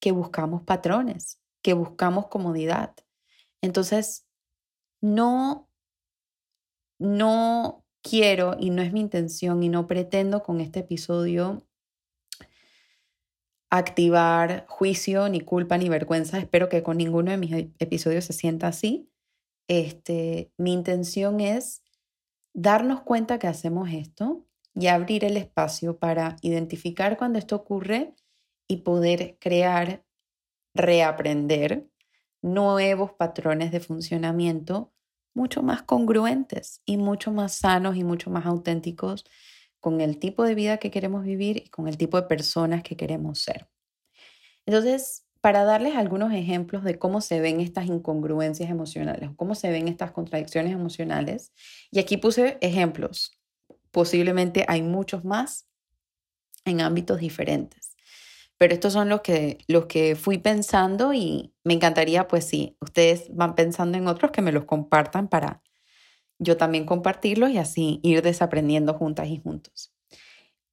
que 0.00 0.12
buscamos 0.12 0.62
patrones, 0.62 1.40
que 1.62 1.74
buscamos 1.74 2.28
comodidad. 2.28 2.94
Entonces, 3.62 4.26
no, 5.00 5.68
no 6.98 7.84
quiero 8.02 8.56
y 8.58 8.70
no 8.70 8.82
es 8.82 8.92
mi 8.92 9.00
intención 9.00 9.62
y 9.62 9.68
no 9.68 9.86
pretendo 9.86 10.42
con 10.42 10.60
este 10.60 10.80
episodio 10.80 11.66
activar 13.70 14.64
juicio, 14.68 15.28
ni 15.28 15.40
culpa, 15.40 15.76
ni 15.76 15.88
vergüenza. 15.88 16.38
Espero 16.38 16.68
que 16.68 16.82
con 16.82 16.98
ninguno 16.98 17.30
de 17.30 17.36
mis 17.36 17.52
episodios 17.78 18.24
se 18.24 18.32
sienta 18.32 18.68
así. 18.68 19.10
Este, 19.68 20.52
mi 20.56 20.72
intención 20.72 21.40
es 21.40 21.82
darnos 22.54 23.02
cuenta 23.02 23.38
que 23.38 23.48
hacemos 23.48 23.90
esto 23.92 24.45
y 24.78 24.88
abrir 24.88 25.24
el 25.24 25.36
espacio 25.36 25.98
para 25.98 26.36
identificar 26.42 27.16
cuando 27.16 27.38
esto 27.38 27.56
ocurre 27.56 28.14
y 28.68 28.78
poder 28.78 29.38
crear, 29.40 30.04
reaprender 30.74 31.88
nuevos 32.42 33.12
patrones 33.12 33.72
de 33.72 33.80
funcionamiento 33.80 34.92
mucho 35.34 35.62
más 35.62 35.82
congruentes 35.82 36.82
y 36.84 36.98
mucho 36.98 37.32
más 37.32 37.54
sanos 37.54 37.96
y 37.96 38.04
mucho 38.04 38.30
más 38.30 38.46
auténticos 38.46 39.24
con 39.80 40.00
el 40.00 40.18
tipo 40.18 40.44
de 40.44 40.54
vida 40.54 40.78
que 40.78 40.90
queremos 40.90 41.24
vivir 41.24 41.58
y 41.58 41.68
con 41.68 41.88
el 41.88 41.96
tipo 41.96 42.20
de 42.20 42.26
personas 42.26 42.82
que 42.82 42.96
queremos 42.96 43.40
ser. 43.40 43.68
Entonces, 44.66 45.26
para 45.40 45.64
darles 45.64 45.94
algunos 45.94 46.32
ejemplos 46.32 46.82
de 46.84 46.98
cómo 46.98 47.20
se 47.20 47.40
ven 47.40 47.60
estas 47.60 47.86
incongruencias 47.86 48.68
emocionales, 48.68 49.30
cómo 49.36 49.54
se 49.54 49.70
ven 49.70 49.88
estas 49.88 50.10
contradicciones 50.10 50.72
emocionales, 50.72 51.52
y 51.90 52.00
aquí 52.00 52.16
puse 52.16 52.58
ejemplos. 52.60 53.38
Posiblemente 53.90 54.64
hay 54.68 54.82
muchos 54.82 55.24
más 55.24 55.66
en 56.64 56.80
ámbitos 56.80 57.20
diferentes. 57.20 57.96
Pero 58.58 58.74
estos 58.74 58.92
son 58.92 59.08
los 59.08 59.20
que, 59.20 59.58
los 59.68 59.86
que 59.86 60.16
fui 60.16 60.38
pensando 60.38 61.12
y 61.12 61.52
me 61.62 61.74
encantaría, 61.74 62.26
pues 62.26 62.46
si 62.46 62.76
ustedes 62.80 63.34
van 63.34 63.54
pensando 63.54 63.98
en 63.98 64.08
otros, 64.08 64.30
que 64.30 64.42
me 64.42 64.52
los 64.52 64.64
compartan 64.64 65.28
para 65.28 65.62
yo 66.38 66.56
también 66.56 66.84
compartirlos 66.84 67.50
y 67.50 67.58
así 67.58 68.00
ir 68.02 68.22
desaprendiendo 68.22 68.94
juntas 68.94 69.28
y 69.28 69.38
juntos. 69.38 69.92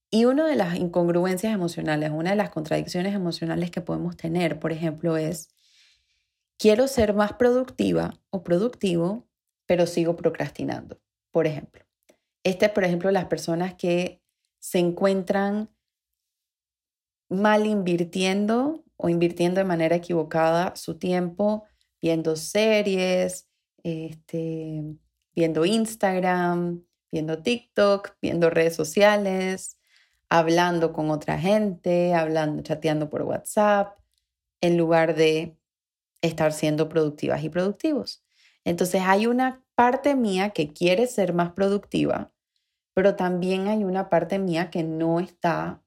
Y 0.09 0.25
una 0.25 0.45
de 0.47 0.55
las 0.55 0.75
incongruencias 0.75 1.53
emocionales, 1.53 2.11
una 2.11 2.31
de 2.31 2.35
las 2.35 2.51
contradicciones 2.51 3.15
emocionales 3.15 3.71
que 3.71 3.81
podemos 3.81 4.15
tener, 4.15 4.59
por 4.59 4.71
ejemplo, 4.71 5.17
es, 5.17 5.49
quiero 6.59 6.87
ser 6.87 7.13
más 7.13 7.33
productiva 7.33 8.19
o 8.29 8.43
productivo, 8.43 9.27
pero 9.65 9.87
sigo 9.87 10.15
procrastinando, 10.15 11.01
por 11.31 11.47
ejemplo. 11.47 11.83
Este 12.43 12.65
es, 12.65 12.71
por 12.71 12.83
ejemplo, 12.83 13.11
las 13.11 13.25
personas 13.25 13.75
que 13.75 14.21
se 14.59 14.79
encuentran 14.79 15.69
mal 17.29 17.65
invirtiendo 17.65 18.83
o 18.97 19.09
invirtiendo 19.09 19.59
de 19.59 19.65
manera 19.65 19.95
equivocada 19.95 20.75
su 20.75 20.97
tiempo 20.97 21.65
viendo 22.03 22.35
series, 22.35 23.47
este, 23.81 24.83
viendo 25.33 25.63
Instagram, 25.63 26.83
viendo 27.09 27.41
TikTok, 27.41 28.17
viendo 28.21 28.49
redes 28.49 28.75
sociales, 28.75 29.77
hablando 30.27 30.91
con 30.91 31.11
otra 31.11 31.39
gente, 31.39 32.13
hablando, 32.13 32.61
chateando 32.61 33.09
por 33.09 33.21
WhatsApp, 33.21 33.97
en 34.59 34.77
lugar 34.77 35.15
de 35.15 35.57
estar 36.21 36.51
siendo 36.51 36.89
productivas 36.89 37.41
y 37.41 37.47
productivos. 37.47 38.21
Entonces 38.65 39.01
hay 39.05 39.25
una 39.25 39.63
parte 39.73 40.15
mía 40.15 40.49
que 40.49 40.73
quiere 40.73 41.07
ser 41.07 41.33
más 41.33 41.53
productiva, 41.53 42.32
pero 42.93 43.15
también 43.15 43.67
hay 43.67 43.83
una 43.83 44.09
parte 44.09 44.39
mía 44.39 44.69
que 44.69 44.83
no 44.83 45.19
está 45.19 45.83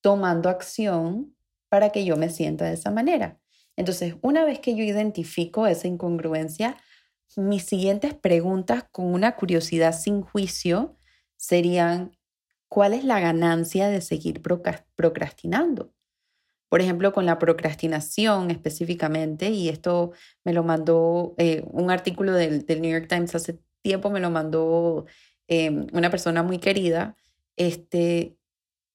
tomando 0.00 0.48
acción 0.48 1.36
para 1.68 1.90
que 1.90 2.04
yo 2.04 2.16
me 2.16 2.30
sienta 2.30 2.64
de 2.64 2.74
esa 2.74 2.90
manera. 2.90 3.38
Entonces, 3.76 4.16
una 4.22 4.44
vez 4.44 4.58
que 4.58 4.74
yo 4.74 4.82
identifico 4.82 5.66
esa 5.66 5.86
incongruencia, 5.86 6.76
mis 7.36 7.64
siguientes 7.64 8.14
preguntas 8.14 8.84
con 8.90 9.06
una 9.06 9.36
curiosidad 9.36 9.92
sin 9.94 10.22
juicio 10.22 10.96
serían, 11.36 12.16
¿cuál 12.68 12.94
es 12.94 13.04
la 13.04 13.20
ganancia 13.20 13.88
de 13.88 14.00
seguir 14.00 14.42
procrastinando? 14.42 15.92
Por 16.68 16.80
ejemplo, 16.80 17.12
con 17.12 17.24
la 17.24 17.38
procrastinación 17.38 18.50
específicamente, 18.50 19.50
y 19.50 19.68
esto 19.68 20.12
me 20.44 20.52
lo 20.52 20.64
mandó 20.64 21.34
eh, 21.38 21.62
un 21.70 21.90
artículo 21.90 22.32
del, 22.32 22.64
New 22.66 22.90
York 22.90 23.08
Times 23.08 23.34
hace 23.34 23.58
tiempo, 23.80 24.10
me 24.10 24.20
lo 24.20 24.30
mandó 24.30 25.06
em, 25.48 25.86
una 25.92 26.10
persona 26.10 26.42
muy 26.42 26.58
querida, 26.58 27.16
este, 27.56 28.36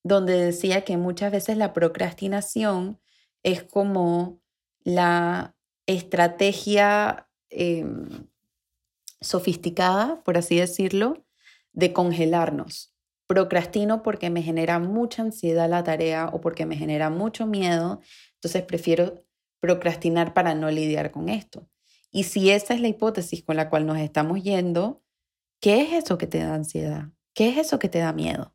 donde 0.03 0.37
decía 0.37 0.83
que 0.83 0.97
muchas 0.97 1.31
veces 1.31 1.57
la 1.57 1.73
procrastinación 1.73 2.99
es 3.43 3.63
como 3.63 4.39
la 4.83 5.55
estrategia 5.85 7.27
em, 7.49 8.27
sofisticada, 9.21 10.23
por 10.23 10.37
así 10.37 10.57
decirlo, 10.57 11.25
de 11.73 11.93
congelarnos. 11.93 12.93
Procrastino 13.27 14.03
porque 14.03 14.29
me 14.29 14.41
genera 14.41 14.79
mucha 14.79 15.21
ansiedad 15.21 15.69
la 15.69 15.83
tarea 15.83 16.29
o 16.31 16.41
porque 16.41 16.65
me 16.65 16.75
genera 16.75 17.09
mucho 17.09 17.47
miedo, 17.47 18.01
entonces 18.35 18.63
prefiero 18.63 19.23
procrastinar 19.59 20.33
para 20.33 20.55
no 20.55 20.69
lidiar 20.69 21.11
con 21.11 21.29
esto. 21.29 21.69
Y 22.11 22.23
si 22.23 22.51
esa 22.51 22.73
es 22.73 22.81
la 22.81 22.89
hipótesis 22.89 23.43
con 23.43 23.55
la 23.55 23.69
cual 23.69 23.85
nos 23.85 23.97
estamos 23.97 24.43
yendo, 24.43 25.02
¿qué 25.63 25.81
es 25.81 25.93
eso 25.93 26.17
que 26.17 26.27
te 26.27 26.39
da 26.39 26.55
ansiedad? 26.55 27.07
¿Qué 27.33 27.47
es 27.47 27.57
eso 27.57 27.79
que 27.79 27.87
te 27.87 27.99
da 27.99 28.11
miedo? 28.11 28.53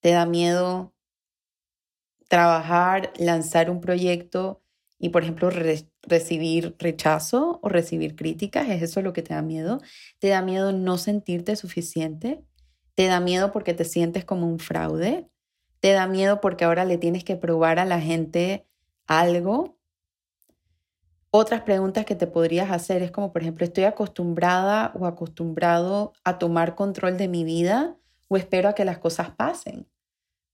¿Te 0.00 0.10
da 0.10 0.26
miedo 0.26 0.92
trabajar, 2.28 3.12
lanzar 3.18 3.70
un 3.70 3.80
proyecto 3.80 4.60
y, 4.98 5.10
por 5.10 5.22
ejemplo, 5.22 5.48
recibir 6.02 6.74
rechazo 6.80 7.60
o 7.62 7.68
recibir 7.68 8.16
críticas, 8.16 8.68
¿es 8.68 8.82
eso 8.82 9.00
lo 9.00 9.12
que 9.12 9.22
te 9.22 9.32
da 9.32 9.42
miedo? 9.42 9.80
¿Te 10.18 10.26
da 10.26 10.42
miedo 10.42 10.72
no 10.72 10.98
sentirte 10.98 11.54
suficiente? 11.54 12.44
¿Te 12.96 13.06
da 13.06 13.20
miedo 13.20 13.52
porque 13.52 13.74
te 13.74 13.84
sientes 13.84 14.24
como 14.24 14.48
un 14.48 14.58
fraude? 14.58 15.30
¿Te 15.78 15.92
da 15.92 16.08
miedo 16.08 16.40
porque 16.40 16.64
ahora 16.64 16.84
le 16.84 16.98
tienes 16.98 17.22
que 17.22 17.36
probar 17.36 17.78
a 17.78 17.84
la 17.84 18.00
gente 18.00 18.66
algo? 19.06 19.77
Otras 21.30 21.60
preguntas 21.60 22.06
que 22.06 22.14
te 22.14 22.26
podrías 22.26 22.70
hacer 22.70 23.02
es 23.02 23.10
como, 23.10 23.32
por 23.32 23.42
ejemplo, 23.42 23.64
¿estoy 23.64 23.84
acostumbrada 23.84 24.92
o 24.98 25.04
acostumbrado 25.04 26.14
a 26.24 26.38
tomar 26.38 26.74
control 26.74 27.18
de 27.18 27.28
mi 27.28 27.44
vida 27.44 27.96
o 28.28 28.38
espero 28.38 28.70
a 28.70 28.74
que 28.74 28.86
las 28.86 28.98
cosas 28.98 29.30
pasen? 29.30 29.86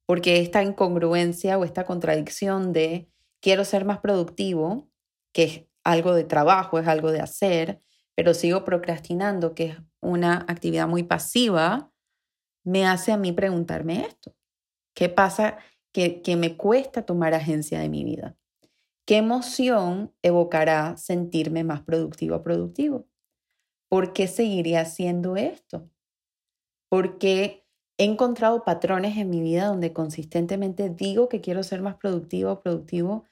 Porque 0.05 0.41
esta 0.41 0.65
incongruencia 0.65 1.59
o 1.59 1.65
esta 1.65 1.85
contradicción 1.85 2.73
de 2.73 3.09
quiero 3.41 3.65
ser 3.65 3.85
más 3.85 3.99
productivo, 3.99 4.89
que 5.33 5.45
es 5.45 5.65
algo 5.85 6.13
de 6.13 6.25
trabajo, 6.25 6.81
es 6.81 6.89
algo 6.89 7.13
de 7.13 7.21
hacer, 7.21 7.81
pero 8.17 8.35
sigo 8.35 8.65
procrastinando, 8.65 9.55
que 9.55 9.65
es 9.67 9.79
una 10.01 10.45
actividad 10.49 10.89
muy 10.89 11.05
pasiva, 11.05 11.93
me 12.65 12.87
hace 12.87 13.13
a 13.13 13.17
mí 13.17 13.33
preguntarme 13.33 14.07
esto. 14.07 14.35
¿Qué 14.95 15.09
pasa 15.09 15.59
que, 15.93 16.21
que 16.23 16.37
me 16.37 16.57
cuesta 16.57 17.03
tomar 17.07 17.33
agencia 17.35 17.79
de 17.79 17.89
mi 17.89 18.03
vida? 18.03 18.37
¿Qué 19.07 19.17
emoción 19.17 20.13
evocará 20.23 20.97
sentirme 20.97 21.65
más 21.65 21.83
productivo 21.83 22.37
o 22.37 22.43
productivo? 22.43 23.07
¿Por 23.89 24.13
qué 24.13 24.27
seguiría 24.27 24.81
haciendo 24.81 25.37
esto? 25.37 25.91
¿Por 26.89 27.19
qué 27.19 27.65
He 27.97 28.05
encontrado 28.05 28.65
patrones 28.65 29.17
en 29.19 29.31
mi 29.31 29.41
vida 29.41 29.67
donde 29.67 29.93
consistentemente 29.93 30.91
digo 30.91 31.29
que 31.29 31.41
quiero 31.41 31.63
ser 31.63 31.81
más 31.81 31.95
productivo 31.95 32.51
o 32.51 32.61
productivo 32.61 33.25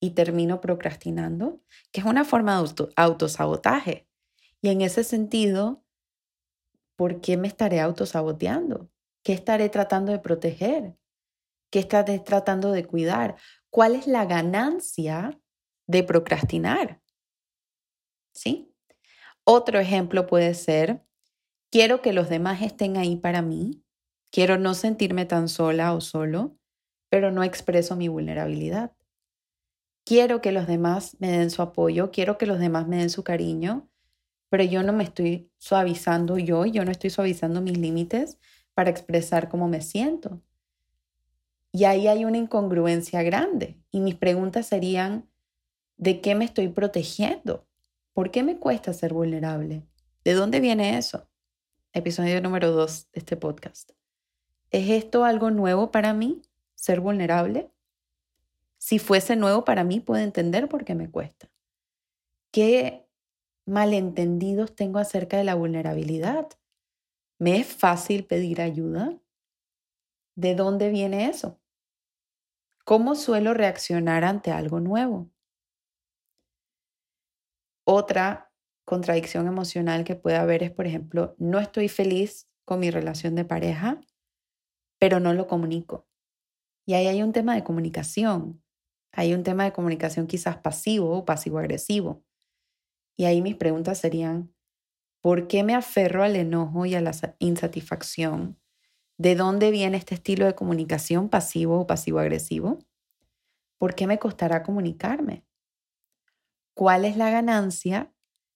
y 0.00 0.10
termino 0.10 0.60
procrastinando, 0.62 1.60
que 1.92 2.00
es 2.00 2.06
una 2.06 2.24
forma 2.24 2.62
de 2.62 2.88
autosabotaje. 2.96 4.08
Y 4.62 4.70
en 4.70 4.80
ese 4.80 5.04
sentido, 5.04 5.84
¿por 6.96 7.20
qué 7.20 7.36
me 7.36 7.48
estaré 7.48 7.80
autosaboteando? 7.80 8.90
¿Qué 9.22 9.34
estaré 9.34 9.68
tratando 9.68 10.12
de 10.12 10.18
proteger? 10.18 10.96
¿Qué 11.70 11.80
estaré 11.80 12.18
tratando 12.18 12.72
de 12.72 12.86
cuidar? 12.86 13.36
¿Cuál 13.76 13.94
es 13.94 14.06
la 14.06 14.24
ganancia 14.24 15.38
de 15.86 16.02
procrastinar? 16.02 17.02
¿Sí? 18.32 18.74
Otro 19.44 19.78
ejemplo 19.78 20.26
puede 20.26 20.54
ser, 20.54 21.04
quiero 21.70 22.00
que 22.00 22.14
los 22.14 22.30
demás 22.30 22.62
estén 22.62 22.96
ahí 22.96 23.16
para 23.16 23.42
mí, 23.42 23.84
quiero 24.32 24.56
no 24.56 24.72
sentirme 24.72 25.26
tan 25.26 25.50
sola 25.50 25.92
o 25.92 26.00
solo, 26.00 26.56
pero 27.10 27.30
no 27.30 27.44
expreso 27.44 27.96
mi 27.96 28.08
vulnerabilidad. 28.08 28.96
Quiero 30.06 30.40
que 30.40 30.52
los 30.52 30.66
demás 30.66 31.14
me 31.20 31.28
den 31.28 31.50
su 31.50 31.60
apoyo, 31.60 32.10
quiero 32.10 32.38
que 32.38 32.46
los 32.46 32.58
demás 32.58 32.88
me 32.88 32.96
den 32.96 33.10
su 33.10 33.24
cariño, 33.24 33.90
pero 34.48 34.64
yo 34.64 34.84
no 34.84 34.94
me 34.94 35.04
estoy 35.04 35.50
suavizando 35.58 36.38
yo, 36.38 36.64
yo 36.64 36.82
no 36.86 36.92
estoy 36.92 37.10
suavizando 37.10 37.60
mis 37.60 37.76
límites 37.76 38.38
para 38.72 38.88
expresar 38.88 39.50
cómo 39.50 39.68
me 39.68 39.82
siento. 39.82 40.40
Y 41.76 41.84
ahí 41.84 42.08
hay 42.08 42.24
una 42.24 42.38
incongruencia 42.38 43.22
grande. 43.22 43.76
Y 43.90 44.00
mis 44.00 44.14
preguntas 44.14 44.66
serían, 44.66 45.28
¿de 45.98 46.22
qué 46.22 46.34
me 46.34 46.46
estoy 46.46 46.68
protegiendo? 46.68 47.68
¿Por 48.14 48.30
qué 48.30 48.42
me 48.42 48.56
cuesta 48.56 48.94
ser 48.94 49.12
vulnerable? 49.12 49.82
¿De 50.24 50.32
dónde 50.32 50.60
viene 50.60 50.96
eso? 50.96 51.28
Episodio 51.92 52.40
número 52.40 52.70
dos 52.70 53.10
de 53.12 53.18
este 53.18 53.36
podcast. 53.36 53.90
¿Es 54.70 54.88
esto 54.88 55.26
algo 55.26 55.50
nuevo 55.50 55.90
para 55.90 56.14
mí, 56.14 56.40
ser 56.74 57.00
vulnerable? 57.00 57.70
Si 58.78 58.98
fuese 58.98 59.36
nuevo 59.36 59.66
para 59.66 59.84
mí, 59.84 60.00
puedo 60.00 60.22
entender 60.22 60.70
por 60.70 60.82
qué 60.86 60.94
me 60.94 61.10
cuesta. 61.10 61.50
¿Qué 62.52 63.06
malentendidos 63.66 64.74
tengo 64.74 64.98
acerca 64.98 65.36
de 65.36 65.44
la 65.44 65.54
vulnerabilidad? 65.54 66.48
¿Me 67.38 67.58
es 67.58 67.66
fácil 67.66 68.24
pedir 68.24 68.62
ayuda? 68.62 69.14
¿De 70.36 70.54
dónde 70.54 70.88
viene 70.88 71.28
eso? 71.28 71.60
¿Cómo 72.86 73.16
suelo 73.16 73.52
reaccionar 73.52 74.22
ante 74.22 74.52
algo 74.52 74.78
nuevo? 74.78 75.28
Otra 77.84 78.52
contradicción 78.84 79.48
emocional 79.48 80.04
que 80.04 80.14
puede 80.14 80.36
haber 80.36 80.62
es, 80.62 80.70
por 80.70 80.86
ejemplo, 80.86 81.34
no 81.36 81.58
estoy 81.58 81.88
feliz 81.88 82.48
con 82.64 82.78
mi 82.78 82.92
relación 82.92 83.34
de 83.34 83.44
pareja, 83.44 84.00
pero 85.00 85.18
no 85.18 85.34
lo 85.34 85.48
comunico. 85.48 86.06
Y 86.86 86.94
ahí 86.94 87.08
hay 87.08 87.24
un 87.24 87.32
tema 87.32 87.56
de 87.56 87.64
comunicación. 87.64 88.62
Hay 89.10 89.34
un 89.34 89.42
tema 89.42 89.64
de 89.64 89.72
comunicación 89.72 90.28
quizás 90.28 90.58
pasivo 90.58 91.10
o 91.10 91.24
pasivo-agresivo. 91.24 92.22
Y 93.18 93.24
ahí 93.24 93.42
mis 93.42 93.56
preguntas 93.56 93.98
serían, 93.98 94.54
¿por 95.20 95.48
qué 95.48 95.64
me 95.64 95.74
aferro 95.74 96.22
al 96.22 96.36
enojo 96.36 96.86
y 96.86 96.94
a 96.94 97.00
la 97.00 97.10
insatisfacción? 97.40 98.60
¿De 99.18 99.34
dónde 99.34 99.70
viene 99.70 99.96
este 99.96 100.14
estilo 100.14 100.44
de 100.44 100.54
comunicación 100.54 101.30
pasivo 101.30 101.80
o 101.80 101.86
pasivo-agresivo? 101.86 102.78
¿Por 103.78 103.94
qué 103.94 104.06
me 104.06 104.18
costará 104.18 104.62
comunicarme? 104.62 105.44
¿Cuál 106.74 107.06
es 107.06 107.16
la 107.16 107.30
ganancia 107.30 108.12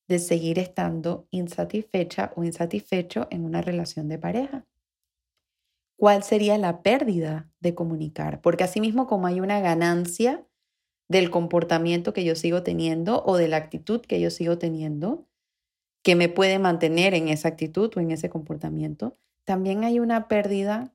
de 0.06 0.18
seguir 0.18 0.58
estando 0.58 1.26
insatisfecha 1.30 2.32
o 2.36 2.44
insatisfecho 2.44 3.26
en 3.30 3.44
una 3.44 3.62
relación 3.62 4.08
de 4.08 4.18
pareja? 4.18 4.66
¿Cuál 5.96 6.22
sería 6.22 6.58
la 6.58 6.82
pérdida 6.82 7.50
de 7.60 7.74
comunicar? 7.74 8.42
Porque 8.42 8.64
asimismo 8.64 9.06
como 9.06 9.26
hay 9.26 9.40
una 9.40 9.60
ganancia 9.60 10.46
del 11.08 11.30
comportamiento 11.30 12.12
que 12.12 12.24
yo 12.24 12.36
sigo 12.36 12.62
teniendo 12.62 13.22
o 13.24 13.36
de 13.36 13.48
la 13.48 13.56
actitud 13.56 14.02
que 14.02 14.20
yo 14.20 14.30
sigo 14.30 14.58
teniendo, 14.58 15.26
que 16.02 16.16
me 16.16 16.28
puede 16.28 16.58
mantener 16.58 17.14
en 17.14 17.28
esa 17.28 17.48
actitud 17.48 17.90
o 17.96 18.00
en 18.00 18.10
ese 18.10 18.30
comportamiento, 18.30 19.18
también 19.50 19.82
hay 19.82 19.98
una 19.98 20.28
pérdida 20.28 20.94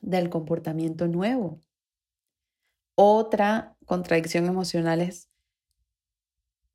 del 0.00 0.30
comportamiento 0.30 1.06
nuevo. 1.06 1.60
Otra 2.94 3.76
contradicción 3.84 4.46
emocional 4.46 5.02
es, 5.02 5.28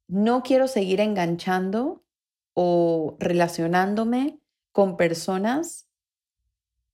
no 0.07 0.43
quiero 0.43 0.67
seguir 0.67 0.99
enganchando 0.99 2.05
o 2.53 3.17
relacionándome 3.19 4.39
con 4.71 4.97
personas 4.97 5.89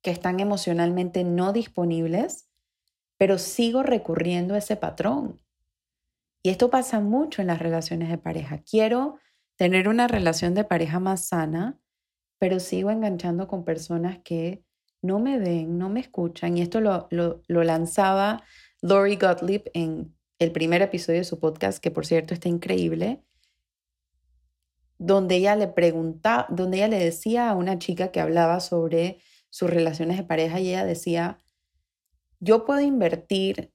que 0.01 0.12
están 0.12 0.39
emocionalmente 0.39 1.25
no 1.25 1.51
disponibles, 1.51 2.47
pero 3.17 3.38
sigo 3.38 3.84
recurriendo 3.84 4.54
a 4.54 4.60
ese 4.60 4.78
patrón. 4.78 5.41
Y 6.41 6.51
esto 6.51 6.69
pasa 6.69 7.01
mucho 7.01 7.41
en 7.41 7.47
las 7.47 7.60
relaciones 7.60 8.08
de 8.08 8.17
pareja. 8.17 8.60
Quiero 8.60 9.19
tener 9.58 9.89
una 9.89 10.08
relación 10.08 10.54
de 10.54 10.63
pareja 10.63 11.01
más 11.01 11.28
sana, 11.28 11.82
pero 12.45 12.60
sigo 12.60 12.91
enganchando 12.91 13.47
con 13.47 13.65
personas 13.65 14.19
que 14.23 14.63
no 15.01 15.17
me 15.17 15.39
ven, 15.39 15.79
no 15.79 15.89
me 15.89 15.99
escuchan. 15.99 16.55
Y 16.55 16.62
esto 16.62 16.79
lo, 16.79 17.08
lo, 17.10 17.63
lanzaba 17.63 18.43
Lori 18.84 19.15
Gottlieb 19.15 19.63
en 19.73 20.15
el 20.38 20.51
primer 20.51 20.84
episodio 20.84 21.17
de 21.17 21.25
su 21.25 21.39
podcast, 21.39 21.79
que 21.79 21.89
por 21.89 22.05
cierto 22.05 22.36
está 22.36 22.47
increíble, 22.47 23.23
donde 24.99 25.38
ella 25.38 25.55
le 25.55 25.69
preguntaba, 25.69 26.45
donde 26.51 26.77
ella 26.77 26.89
le 26.89 26.99
decía 26.99 27.49
a 27.49 27.55
una 27.55 27.79
chica 27.79 28.12
que 28.12 28.21
hablaba 28.21 28.60
sobre 28.60 29.17
sus 29.49 29.67
relaciones 29.67 30.17
de 30.17 30.23
pareja 30.23 30.60
y 30.60 30.67
ella 30.67 30.86
decía, 30.86 31.39
yo 32.39 32.63
puedo 32.63 32.81
invertir 32.81 33.73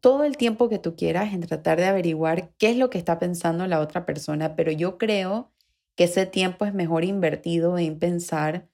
todo 0.00 0.24
el 0.24 0.36
tiempo 0.36 0.68
que 0.68 0.78
tú 0.78 0.94
quieras 0.94 1.32
en 1.32 1.40
tratar 1.40 1.78
de 1.78 1.86
averiguar 1.86 2.52
qué 2.58 2.68
es 2.68 2.76
lo 2.76 2.90
que 2.90 2.98
está 2.98 3.18
pensando 3.18 3.66
la 3.66 3.80
otra 3.80 4.04
persona, 4.04 4.56
pero 4.56 4.70
yo 4.72 4.98
creo 4.98 5.53
que 5.96 6.04
ese 6.04 6.26
tiempo 6.26 6.64
es 6.64 6.74
mejor 6.74 7.04
invertido 7.04 7.78
en 7.78 7.98
pensar 7.98 8.68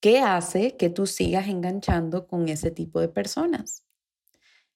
qué 0.00 0.20
hace 0.20 0.76
que 0.76 0.90
tú 0.90 1.06
sigas 1.06 1.48
enganchando 1.48 2.26
con 2.26 2.48
ese 2.48 2.70
tipo 2.70 3.00
de 3.00 3.08
personas. 3.08 3.84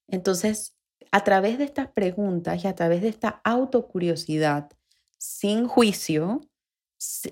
Entonces, 0.06 0.76
a 1.10 1.24
través 1.24 1.58
de 1.58 1.64
estas 1.64 1.88
preguntas 1.88 2.62
y 2.62 2.68
a 2.68 2.74
través 2.74 3.02
de 3.02 3.08
esta 3.08 3.40
autocuriosidad, 3.44 4.70
sin 5.18 5.66
juicio, 5.66 6.40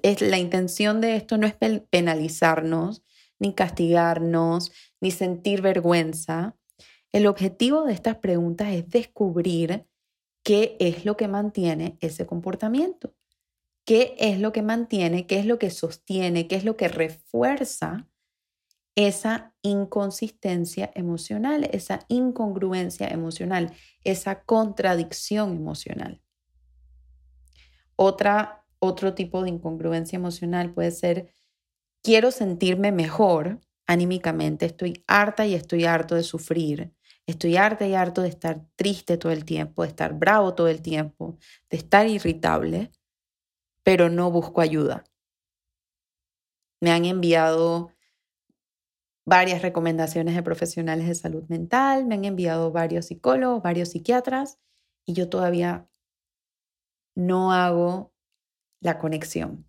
es, 0.03 0.20
la 0.20 0.38
intención 0.38 1.01
de 1.01 1.16
esto 1.16 1.38
no 1.38 1.47
es 1.47 1.55
penalizarnos, 1.90 3.03
ni 3.38 3.55
castigarnos, 3.55 4.73
ni 5.01 5.11
sentir 5.11 5.62
vergüenza, 5.62 6.57
el 7.12 7.27
objetivo 7.27 7.85
de 7.85 7.92
estas 7.92 8.16
preguntas 8.16 8.73
es 8.73 8.88
descubrir 8.88 9.87
qué 10.42 10.77
es 10.81 11.05
lo 11.05 11.16
que 11.16 11.29
mantiene 11.29 11.97
ese 12.01 12.27
comportamiento, 12.27 13.14
qué 13.85 14.14
es 14.18 14.40
lo 14.40 14.53
que 14.53 14.62
mantiene, 14.62 15.27
qué 15.27 15.38
es 15.38 15.47
lo 15.47 15.59
que 15.59 15.70
sostiene, 15.70 16.49
qué 16.49 16.57
es 16.57 16.64
lo 16.64 16.77
que 16.77 16.88
refuerza 16.88 18.09
esa 18.97 19.55
inconsistencia 19.62 20.90
emocional, 20.94 21.68
esa 21.73 22.01
incongruencia 22.09 23.09
emocional, 23.09 23.73
esa 24.05 24.42
contradicción 24.44 25.57
emocional. 25.57 26.23
Otra, 27.97 28.64
otro 28.79 29.14
tipo 29.14 29.42
de 29.42 29.51
incongruencia 29.51 30.16
emocional 30.16 30.73
puede 30.73 30.92
ser, 30.92 31.35
quiero 32.03 32.31
sentirme 32.31 32.92
mejor 32.92 33.61
anímicamente, 33.87 34.66
estoy 34.66 35.05
harta 35.07 35.47
y 35.47 35.55
estoy 35.55 35.85
harto 35.85 36.14
de 36.14 36.23
sufrir, 36.23 36.94
Estoy 37.27 37.57
harta 37.57 37.87
y 37.87 37.94
harto 37.94 38.20
de 38.20 38.29
estar 38.29 38.66
triste 38.77 39.16
todo 39.16 39.33
el 39.33 39.44
tiempo, 39.47 39.83
de 39.83 39.88
estar 39.88 40.12
bravo 40.14 40.55
todo 40.55 40.68
el 40.68 40.83
tiempo, 40.83 41.38
de 41.70 41.79
estar 41.79 42.07
irritable, 42.07 42.90
pero 43.85 44.11
no 44.11 44.31
busco 44.31 44.61
ayuda. 44.61 45.05
Me 46.81 46.90
han 46.90 47.05
enviado 47.05 47.92
varias 49.25 49.62
recomendaciones 49.62 50.35
de 50.35 50.42
profesionales 50.42 51.07
de 51.07 51.14
salud 51.14 51.44
mental, 51.49 52.07
me 52.07 52.16
han 52.16 52.25
enviado 52.25 52.73
varios 52.73 53.07
psicólogos, 53.07 53.62
varios 53.62 53.90
psiquiatras 53.90 54.59
y 55.07 55.12
yo 55.12 55.29
todavía 55.29 55.88
no 57.14 57.53
hago 57.53 58.12
la 58.81 58.99
conexión. 58.99 59.66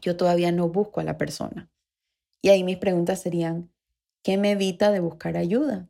Yo 0.00 0.16
todavía 0.16 0.52
no 0.52 0.68
busco 0.68 1.00
a 1.00 1.04
la 1.04 1.16
persona. 1.16 1.70
Y 2.42 2.50
ahí 2.50 2.62
mis 2.62 2.76
preguntas 2.76 3.22
serían, 3.22 3.70
¿qué 4.22 4.36
me 4.36 4.50
evita 4.50 4.90
de 4.90 5.00
buscar 5.00 5.36
ayuda? 5.36 5.88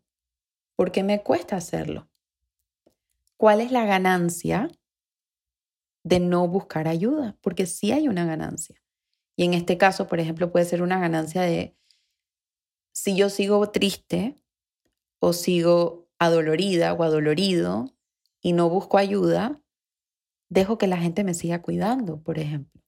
¿Por 0.76 0.92
qué 0.92 1.02
me 1.02 1.22
cuesta 1.22 1.56
hacerlo? 1.56 2.08
¿Cuál 3.36 3.60
es 3.60 3.72
la 3.72 3.86
ganancia 3.86 4.68
de 6.04 6.20
no 6.20 6.46
buscar 6.46 6.86
ayuda? 6.86 7.36
Porque 7.40 7.66
sí 7.66 7.90
hay 7.90 8.06
una 8.06 8.24
ganancia. 8.24 8.80
Y 9.36 9.44
en 9.44 9.54
este 9.54 9.76
caso, 9.76 10.06
por 10.06 10.20
ejemplo, 10.20 10.52
puede 10.52 10.64
ser 10.64 10.82
una 10.82 11.00
ganancia 11.00 11.42
de 11.42 11.76
si 12.92 13.16
yo 13.16 13.28
sigo 13.28 13.70
triste 13.70 14.38
o 15.18 15.32
sigo 15.32 16.08
adolorida 16.18 16.92
o 16.92 17.02
adolorido 17.02 17.86
y 18.40 18.52
no 18.52 18.68
busco 18.68 18.98
ayuda, 18.98 19.60
dejo 20.48 20.78
que 20.78 20.86
la 20.86 20.98
gente 20.98 21.24
me 21.24 21.34
siga 21.34 21.62
cuidando, 21.62 22.22
por 22.22 22.38
ejemplo, 22.38 22.80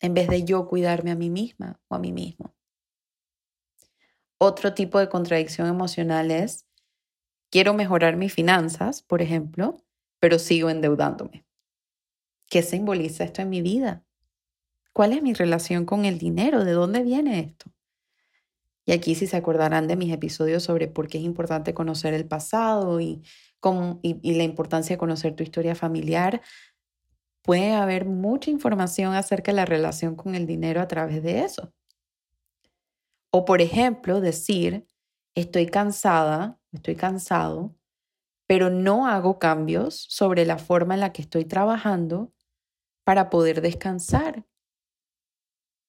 en 0.00 0.14
vez 0.14 0.28
de 0.28 0.44
yo 0.44 0.68
cuidarme 0.68 1.10
a 1.10 1.16
mí 1.16 1.30
misma 1.30 1.80
o 1.88 1.96
a 1.96 1.98
mí 1.98 2.12
mismo. 2.12 2.54
Otro 4.38 4.72
tipo 4.72 4.98
de 4.98 5.08
contradicción 5.08 5.66
emocional 5.66 6.30
es, 6.30 6.66
quiero 7.50 7.74
mejorar 7.74 8.16
mis 8.16 8.32
finanzas, 8.32 9.02
por 9.02 9.20
ejemplo, 9.20 9.76
pero 10.20 10.38
sigo 10.38 10.70
endeudándome. 10.70 11.44
¿Qué 12.50 12.62
simboliza 12.62 13.22
esto 13.22 13.42
en 13.42 13.48
mi 13.48 13.62
vida? 13.62 14.04
¿Cuál 14.92 15.12
es 15.12 15.22
mi 15.22 15.34
relación 15.34 15.86
con 15.86 16.04
el 16.04 16.18
dinero? 16.18 16.64
¿De 16.64 16.72
dónde 16.72 17.04
viene 17.04 17.38
esto? 17.38 17.72
Y 18.84 18.90
aquí 18.92 19.14
si 19.14 19.28
se 19.28 19.36
acordarán 19.36 19.86
de 19.86 19.94
mis 19.94 20.12
episodios 20.12 20.64
sobre 20.64 20.88
por 20.88 21.06
qué 21.06 21.18
es 21.18 21.24
importante 21.24 21.74
conocer 21.74 22.12
el 22.12 22.26
pasado 22.26 23.00
y, 23.00 23.22
y, 24.02 24.34
la 24.34 24.42
importancia 24.42 24.94
de 24.94 24.98
conocer 24.98 25.36
tu 25.36 25.44
historia 25.44 25.76
familiar, 25.76 26.42
puede 27.42 27.72
haber 27.72 28.04
mucha 28.04 28.50
información 28.50 29.14
acerca 29.14 29.52
de 29.52 29.56
la 29.56 29.64
relación 29.64 30.16
con 30.16 30.34
el 30.34 30.44
dinero 30.44 30.80
a 30.80 30.88
través 30.88 31.22
de 31.22 31.44
eso. 31.44 31.72
O 33.30 33.44
por 33.44 33.62
ejemplo, 33.62 34.20
decir, 34.20 34.88
estoy 35.36 35.66
cansada, 35.66 36.58
estoy 36.72 36.96
cansado, 36.96 37.76
pero 38.48 38.70
no 38.70 39.06
hago 39.06 39.38
cambios 39.38 39.94
sobre 40.08 40.44
la 40.44 40.58
forma 40.58 40.94
en 40.94 41.00
la 41.00 41.12
que 41.12 41.22
estoy 41.22 41.44
trabajando 41.44 42.32
para 43.10 43.28
poder 43.28 43.60
descansar. 43.60 44.46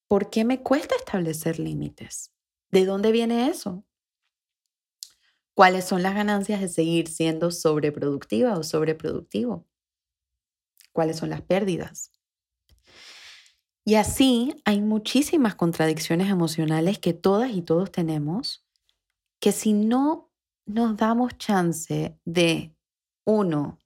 ¿Por 0.08 0.32
qué 0.32 0.44
me 0.44 0.64
cuesta 0.64 0.96
establecer 0.96 1.60
límites? 1.60 2.34
¿De 2.72 2.84
dónde 2.84 3.12
viene 3.12 3.48
eso? 3.48 3.86
¿Cuáles 5.54 5.86
son 5.86 6.02
las 6.02 6.16
ganancias 6.16 6.62
de 6.62 6.68
seguir 6.68 7.08
siendo 7.08 7.52
sobreproductiva 7.52 8.58
o 8.58 8.64
sobreproductivo? 8.64 9.68
¿Cuáles 10.94 11.18
son 11.18 11.30
las 11.30 11.44
pérdidas? 11.44 12.12
Y 13.86 13.94
así 13.94 14.56
hay 14.66 14.82
muchísimas 14.82 15.54
contradicciones 15.54 16.28
emocionales 16.28 16.98
que 16.98 17.14
todas 17.14 17.52
y 17.52 17.62
todos 17.62 17.92
tenemos, 17.92 18.68
que 19.40 19.52
si 19.52 19.74
no 19.74 20.32
nos 20.66 20.98
damos 20.98 21.38
chance 21.38 22.20
de, 22.26 22.76
uno, 23.26 23.78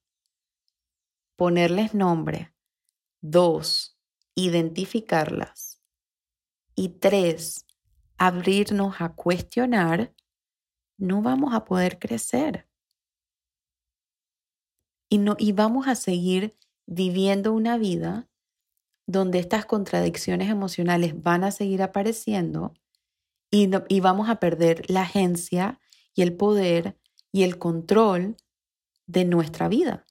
ponerles 1.36 1.94
nombre, 1.94 2.55
dos, 3.32 3.98
identificarlas 4.36 5.82
y 6.76 6.90
tres, 6.90 7.66
abrirnos 8.18 8.96
a 9.00 9.14
cuestionar, 9.14 10.14
no 10.98 11.22
vamos 11.22 11.54
a 11.54 11.66
poder 11.66 12.00
crecer. 12.00 12.68
Y, 15.10 15.18
no, 15.18 15.36
y 15.40 15.54
vamos 15.54 15.88
a 15.88 15.96
seguir 15.96 16.58
viviendo 16.86 17.54
una 17.54 17.78
vida 17.78 18.30
donde 19.08 19.40
estas 19.40 19.66
contradicciones 19.66 20.50
emocionales 20.50 21.22
van 21.22 21.44
a 21.44 21.52
seguir 21.52 21.82
apareciendo 21.82 22.74
y, 23.52 23.70
y 23.88 24.00
vamos 24.00 24.30
a 24.30 24.40
perder 24.40 24.90
la 24.90 25.02
agencia 25.02 25.80
y 26.14 26.22
el 26.22 26.36
poder 26.36 27.00
y 27.32 27.44
el 27.44 27.58
control 27.58 28.38
de 29.08 29.26
nuestra 29.26 29.68
vida. 29.68 30.05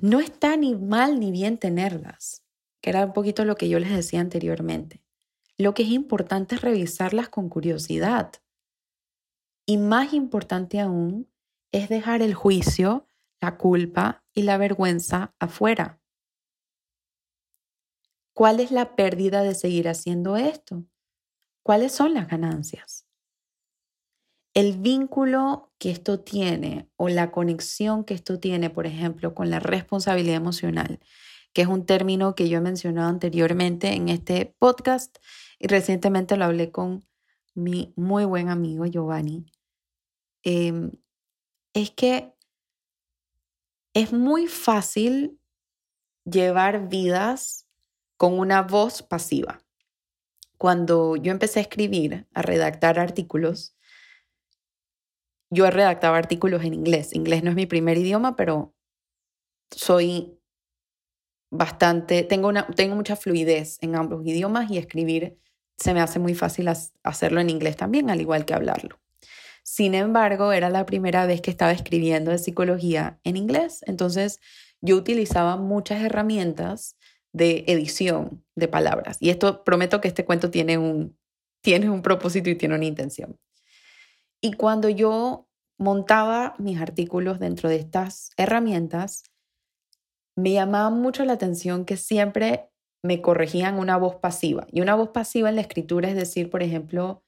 No 0.00 0.20
está 0.20 0.56
ni 0.56 0.76
mal 0.76 1.18
ni 1.18 1.32
bien 1.32 1.58
tenerlas, 1.58 2.44
que 2.80 2.90
era 2.90 3.04
un 3.04 3.12
poquito 3.12 3.44
lo 3.44 3.56
que 3.56 3.68
yo 3.68 3.80
les 3.80 3.90
decía 3.90 4.20
anteriormente. 4.20 5.02
Lo 5.56 5.74
que 5.74 5.82
es 5.82 5.88
importante 5.88 6.54
es 6.54 6.60
revisarlas 6.60 7.28
con 7.28 7.48
curiosidad. 7.48 8.32
Y 9.66 9.76
más 9.76 10.12
importante 10.14 10.78
aún 10.78 11.28
es 11.72 11.88
dejar 11.88 12.22
el 12.22 12.34
juicio, 12.34 13.08
la 13.40 13.58
culpa 13.58 14.24
y 14.32 14.42
la 14.42 14.56
vergüenza 14.56 15.34
afuera. 15.40 16.00
¿Cuál 18.34 18.60
es 18.60 18.70
la 18.70 18.94
pérdida 18.94 19.42
de 19.42 19.56
seguir 19.56 19.88
haciendo 19.88 20.36
esto? 20.36 20.84
¿Cuáles 21.64 21.90
son 21.90 22.14
las 22.14 22.28
ganancias? 22.28 23.07
El 24.58 24.76
vínculo 24.76 25.70
que 25.78 25.92
esto 25.92 26.18
tiene 26.18 26.90
o 26.96 27.08
la 27.08 27.30
conexión 27.30 28.02
que 28.02 28.14
esto 28.14 28.40
tiene, 28.40 28.70
por 28.70 28.88
ejemplo, 28.88 29.32
con 29.32 29.50
la 29.50 29.60
responsabilidad 29.60 30.34
emocional, 30.34 30.98
que 31.52 31.62
es 31.62 31.68
un 31.68 31.86
término 31.86 32.34
que 32.34 32.48
yo 32.48 32.58
he 32.58 32.60
mencionado 32.60 33.08
anteriormente 33.08 33.92
en 33.92 34.08
este 34.08 34.46
podcast 34.58 35.18
y 35.60 35.68
recientemente 35.68 36.36
lo 36.36 36.44
hablé 36.44 36.72
con 36.72 37.06
mi 37.54 37.92
muy 37.94 38.24
buen 38.24 38.48
amigo 38.48 38.84
Giovanni. 38.84 39.46
Em, 40.42 40.90
es 41.72 41.92
que 41.92 42.34
es 43.94 44.12
muy 44.12 44.48
fácil 44.48 45.38
llevar 46.24 46.88
vidas 46.88 47.68
con 48.16 48.36
una 48.36 48.62
voz 48.62 49.04
pasiva. 49.04 49.62
Cuando 50.56 51.14
yo 51.14 51.30
empecé 51.30 51.60
a 51.60 51.62
escribir, 51.62 52.26
a 52.34 52.42
redactar 52.42 52.98
artículos, 52.98 53.77
yo 55.50 55.70
redactaba 55.70 56.18
artículos 56.18 56.64
en 56.64 56.74
inglés. 56.74 57.14
Inglés 57.14 57.42
no 57.42 57.50
es 57.50 57.56
mi 57.56 57.66
primer 57.66 57.98
idioma, 57.98 58.36
pero 58.36 58.74
soy 59.70 60.38
bastante, 61.50 62.22
tengo, 62.22 62.48
una, 62.48 62.66
tengo 62.66 62.94
mucha 62.94 63.16
fluidez 63.16 63.78
en 63.80 63.96
ambos 63.96 64.26
idiomas 64.26 64.70
y 64.70 64.78
escribir 64.78 65.38
se 65.78 65.94
me 65.94 66.00
hace 66.00 66.18
muy 66.18 66.34
fácil 66.34 66.68
hacerlo 67.02 67.40
en 67.40 67.50
inglés 67.50 67.76
también, 67.76 68.10
al 68.10 68.20
igual 68.20 68.44
que 68.44 68.54
hablarlo. 68.54 68.98
Sin 69.62 69.94
embargo, 69.94 70.52
era 70.52 70.70
la 70.70 70.86
primera 70.86 71.26
vez 71.26 71.40
que 71.40 71.50
estaba 71.50 71.72
escribiendo 71.72 72.30
de 72.30 72.38
psicología 72.38 73.20
en 73.22 73.36
inglés, 73.36 73.84
entonces 73.86 74.40
yo 74.80 74.96
utilizaba 74.96 75.56
muchas 75.56 76.02
herramientas 76.02 76.96
de 77.32 77.64
edición 77.68 78.44
de 78.56 78.68
palabras. 78.68 79.18
Y 79.20 79.30
esto 79.30 79.62
prometo 79.64 80.00
que 80.00 80.08
este 80.08 80.24
cuento 80.24 80.50
tiene 80.50 80.78
un, 80.78 81.16
tiene 81.62 81.90
un 81.90 82.02
propósito 82.02 82.50
y 82.50 82.56
tiene 82.56 82.74
una 82.74 82.86
intención. 82.86 83.38
Y 84.40 84.52
cuando 84.52 84.88
yo 84.88 85.48
montaba 85.78 86.54
mis 86.58 86.80
artículos 86.80 87.38
dentro 87.38 87.68
de 87.68 87.76
estas 87.76 88.30
herramientas, 88.36 89.24
me 90.36 90.52
llamaba 90.52 90.90
mucho 90.90 91.24
la 91.24 91.32
atención 91.32 91.84
que 91.84 91.96
siempre 91.96 92.70
me 93.02 93.20
corregían 93.22 93.78
una 93.78 93.96
voz 93.96 94.16
pasiva. 94.16 94.66
Y 94.70 94.80
una 94.80 94.94
voz 94.94 95.10
pasiva 95.10 95.48
en 95.48 95.56
la 95.56 95.62
escritura 95.62 96.08
es 96.08 96.14
decir, 96.14 96.50
por 96.50 96.62
ejemplo, 96.62 97.24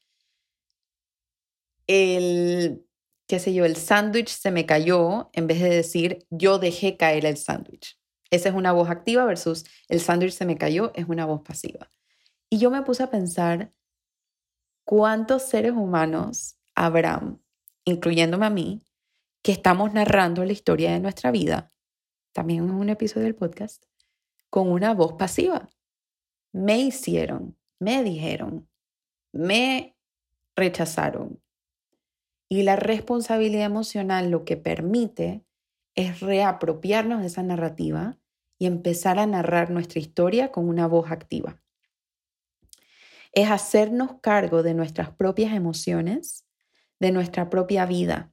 el, 1.87 2.87
qué 3.27 3.39
sé 3.41 3.53
yo, 3.53 3.65
el 3.65 3.77
sándwich 3.77 4.29
se 4.29 4.51
me 4.53 4.67
cayó 4.67 5.31
en 5.33 5.47
vez 5.47 5.61
de 5.61 5.71
decir 5.71 6.27
yo 6.31 6.59
dejé 6.59 6.97
caer 6.97 7.27
el 7.27 7.37
sándwich. 7.37 7.99
Esa 8.31 8.49
es 8.49 8.55
una 8.55 8.73
voz 8.73 8.91
activa 8.91 9.25
versus 9.25 9.65
el 9.89 10.01
sándwich 10.01 10.33
se 10.33 10.47
me 10.47 10.57
cayó 10.57 10.93
es 10.95 11.09
una 11.09 11.27
voz 11.27 11.43
pasiva. 11.43 11.91
Y 12.49 12.59
yo 12.59 12.71
me 12.71 12.83
puse 12.83 13.03
a 13.03 13.11
pensar 13.11 13.73
cuántos 14.85 15.43
seres 15.43 15.73
humanos 15.73 16.60
habrán, 16.85 17.43
incluyéndome 17.85 18.47
a 18.47 18.51
mí, 18.51 18.83
que 19.43 19.53
estamos 19.53 19.93
narrando 19.93 20.45
la 20.45 20.53
historia 20.53 20.93
de 20.93 21.01
nuestra 21.01 21.31
vida, 21.31 21.71
también 22.33 22.65
en 22.65 22.71
un 22.71 22.89
episodio 22.89 23.25
del 23.25 23.35
podcast, 23.35 23.85
con 24.49 24.71
una 24.71 24.95
voz 24.95 25.15
pasiva. 25.15 25.69
Me 26.53 26.79
hicieron, 26.79 27.57
me 27.79 28.03
dijeron, 28.03 28.69
me 29.33 29.95
rechazaron. 30.57 31.43
Y 32.49 32.63
la 32.63 32.77
responsabilidad 32.77 33.67
emocional 33.67 34.31
lo 34.31 34.45
que 34.45 34.57
permite 34.57 35.45
es 35.95 36.21
reapropiarnos 36.21 37.21
de 37.21 37.27
esa 37.27 37.43
narrativa 37.43 38.19
y 38.59 38.67
empezar 38.67 39.19
a 39.19 39.27
narrar 39.27 39.71
nuestra 39.71 40.01
historia 40.01 40.51
con 40.51 40.69
una 40.69 40.87
voz 40.87 41.11
activa. 41.11 41.63
Es 43.33 43.51
hacernos 43.51 44.21
cargo 44.21 44.63
de 44.63 44.75
nuestras 44.75 45.11
propias 45.11 45.53
emociones, 45.53 46.47
de 47.01 47.11
nuestra 47.11 47.51
propia 47.51 47.87
vida. 47.87 48.33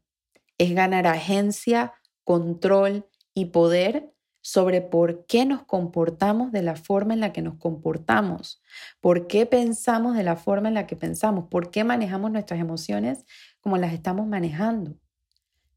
Es 0.57 0.73
ganar 0.75 1.07
agencia, 1.07 1.93
control 2.23 3.07
y 3.33 3.45
poder 3.45 4.13
sobre 4.41 4.81
por 4.81 5.25
qué 5.25 5.45
nos 5.45 5.63
comportamos 5.63 6.53
de 6.53 6.61
la 6.61 6.75
forma 6.75 7.13
en 7.13 7.19
la 7.19 7.33
que 7.33 7.41
nos 7.41 7.55
comportamos, 7.55 8.61
por 9.01 9.27
qué 9.27 9.45
pensamos 9.45 10.15
de 10.15 10.23
la 10.23 10.37
forma 10.37 10.69
en 10.69 10.73
la 10.73 10.87
que 10.87 10.95
pensamos, 10.95 11.49
por 11.49 11.69
qué 11.69 11.83
manejamos 11.83 12.31
nuestras 12.31 12.59
emociones 12.59 13.25
como 13.59 13.77
las 13.77 13.91
estamos 13.91 14.25
manejando. 14.25 14.97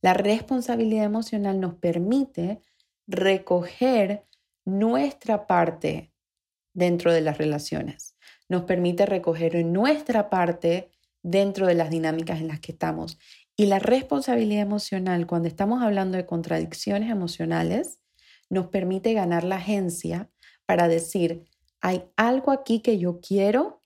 La 0.03 0.15
responsabilidad 0.15 1.05
emocional 1.05 1.59
nos 1.59 1.75
permite 1.75 2.63
recoger 3.09 4.25
nuestra 4.65 5.49
parte 5.49 6.13
dentro 6.73 7.13
de 7.13 7.23
las 7.23 7.39
relaciones, 7.39 8.15
nos 8.49 8.63
permite 8.63 9.05
recoger 9.05 9.65
nuestra 9.65 10.31
parte 10.31 10.93
dentro 11.23 11.67
de 11.67 11.75
las 11.75 11.91
dinámicas 11.91 12.41
en 12.41 12.49
las 12.49 12.61
que 12.61 12.73
estamos. 12.73 13.19
Y 13.57 13.67
la 13.67 13.79
responsabilidad 13.79 14.63
emocional, 14.63 15.27
cuando 15.27 15.49
estamos 15.49 15.83
hablando 15.83 16.17
de 16.17 16.27
contradicciones 16.27 17.11
emocionales, 17.11 18.01
nos 18.49 18.69
permite 18.69 19.13
ganar 19.13 19.45
la 19.45 19.57
agencia 19.57 20.31
para 20.67 20.89
decir, 20.89 21.45
hay 21.81 22.05
algo 22.17 22.53
aquí 22.53 22.81
que 22.81 22.99
yo 22.99 23.21
quiero 23.21 23.83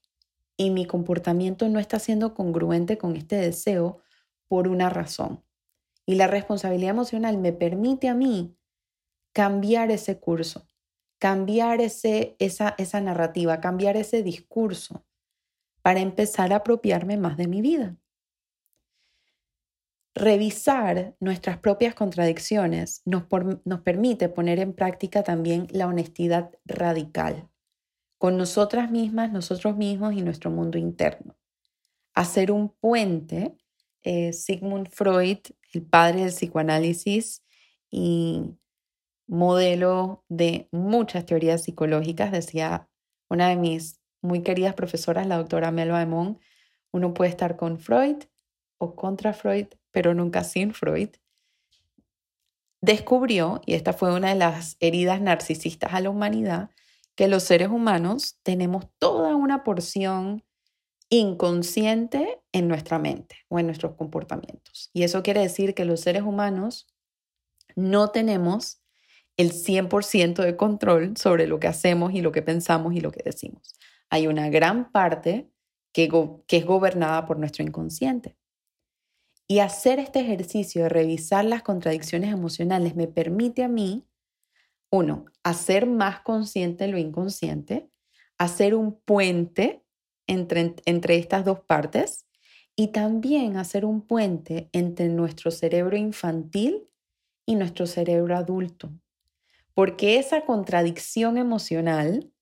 y 0.57 0.70
mi 0.70 0.87
comportamiento 0.87 1.68
no 1.68 1.81
está 1.81 1.99
siendo 1.99 2.35
congruente 2.35 2.99
con 2.99 3.16
este 3.16 3.37
deseo 3.37 4.01
por 4.49 4.68
una 4.68 4.90
razón. 4.90 5.42
Y 6.07 6.16
la 6.16 6.27
responsabilidad 6.27 6.90
emocional 6.90 7.38
me 7.38 7.53
permite 7.53 8.09
a 8.09 8.14
mí 8.14 8.57
cambiar 9.33 9.90
ese 9.90 10.20
curso, 10.20 10.68
cambiar 11.18 11.81
ese, 11.81 12.37
esa, 12.38 12.75
esa 12.79 13.01
narrativa, 13.01 13.61
cambiar 13.61 13.97
ese 13.97 14.23
discurso 14.23 15.05
para 15.85 16.01
empezar 16.01 16.51
a 16.55 16.57
apropiarme 16.57 17.18
más 17.18 17.37
de 17.37 17.47
mi 17.47 17.61
vida. 17.61 17.94
Revisar 20.14 21.14
nuestras 21.20 21.59
propias 21.59 21.94
contradicciones 21.94 23.03
nos, 23.05 23.25
nos 23.66 23.81
permite 23.81 24.31
poner 24.31 24.61
en 24.61 24.73
práctica 24.73 25.23
también 25.23 25.66
la 25.73 25.87
honestidad 25.87 26.53
radical 26.64 27.51
con 28.16 28.38
nosotras 28.38 28.90
mismas, 28.90 29.31
nosotros 29.31 29.77
mismos 29.77 30.14
y 30.14 30.23
nuestro 30.23 30.51
mundo 30.51 30.79
interno. 30.79 31.37
Hacer 32.14 32.51
un 32.51 32.70
puente, 32.70 33.55
eh, 34.05 34.33
Sigmund 34.33 34.88
Freud, 34.88 35.40
el 35.75 35.83
padre 35.83 36.20
del 36.20 36.33
psicoanálisis 36.33 37.44
y 37.90 38.57
modelo 39.27 40.25
de 40.31 40.66
muchas 40.73 41.27
teorías 41.27 41.64
psicológicas, 41.64 42.33
decía 42.33 42.88
una 43.29 43.51
de 43.51 43.57
mis 43.57 44.01
muy 44.25 44.43
queridas 44.43 44.75
profesoras, 44.75 45.27
la 45.27 45.37
doctora 45.37 45.71
Melba 45.71 46.01
Emon, 46.01 46.41
uno 46.93 47.13
puede 47.13 47.31
estar 47.31 47.57
con 47.57 47.79
Freud 47.79 48.25
o 48.79 48.97
contra 48.97 49.35
Freud, 49.35 49.67
pero 49.91 50.15
nunca 50.15 50.45
sin 50.45 50.73
Freud. 50.73 51.11
Descubrió, 52.81 53.61
y 53.67 53.75
esta 53.75 53.93
fue 53.93 54.15
una 54.15 54.31
de 54.31 54.35
las 54.37 54.77
heridas 54.81 55.21
narcisistas 55.21 55.93
a 55.93 56.01
la 56.01 56.11
humanidad, 56.11 56.71
que 57.15 57.29
los 57.29 57.43
seres 57.43 57.69
humanos 57.69 58.39
tenemos 58.43 58.87
toda 58.99 59.37
una 59.37 59.63
porción 59.63 60.43
inconsciente 61.11 62.41
en 62.53 62.67
nuestra 62.67 62.99
mente 62.99 63.37
o 63.49 63.59
en 63.59 63.67
nuestros 63.67 63.95
comportamientos. 63.95 64.91
Y 64.95 65.03
eso 65.03 65.23
quiere 65.23 65.41
decir 65.41 65.75
que 65.75 65.85
los 65.85 66.01
seres 66.01 66.23
humanos 66.23 66.87
no 67.77 68.09
tenemos 68.09 68.81
el 69.37 69.53
100% 69.53 70.43
de 70.43 70.57
control 70.57 71.17
sobre 71.17 71.47
lo 71.47 71.61
que 71.61 71.69
hacemos 71.69 72.15
y 72.15 72.23
lo 72.23 72.33
que 72.33 72.43
pensamos 72.43 72.95
y 72.95 73.01
lo 73.01 73.13
que 73.13 73.23
decimos. 73.23 73.75
Hay 74.11 74.27
una 74.27 74.49
gran 74.49 74.93
parte 74.93 75.51
que, 75.95 76.11
es 76.49 76.67
gobernada 76.67 77.25
por 77.25 77.38
nuestro 77.38 77.64
inconsciente. 77.64 78.37
Y 79.47 79.61
hacer 79.61 79.99
este 79.99 80.21
ejercicio 80.21 80.83
de 80.83 80.88
revisar 80.88 81.45
las 81.45 81.62
contradicciones 81.62 82.33
emocionales 82.33 82.97
me 82.97 83.07
permite 83.07 83.62
a 83.62 83.69
mí 83.69 84.07
uno, 84.90 85.27
hacer 85.43 85.87
más 85.87 86.21
consciente 86.21 86.88
lo 86.88 86.99
inconsciente, 86.99 87.90
hacer 88.38 88.75
un 88.75 89.01
puente 89.01 89.85
entre, 90.27 90.75
entre 90.87 91.17
estas 91.17 91.45
dos 91.45 91.61
partes 91.61 92.27
y 92.77 92.88
también 92.88 93.57
hacer 93.57 93.85
un 93.85 94.03
puente 94.03 94.69
entre 94.73 95.09
nuestro 95.09 95.51
cerebro 95.51 95.97
infantil 95.97 96.88
y 97.47 97.57
nuestro 97.57 97.87
cerebro 97.87 98.37
adulto. 98.37 98.90
Porque 99.75 100.19
esa 100.19 100.45
contradicción 100.45 101.38
emocional 101.38 102.33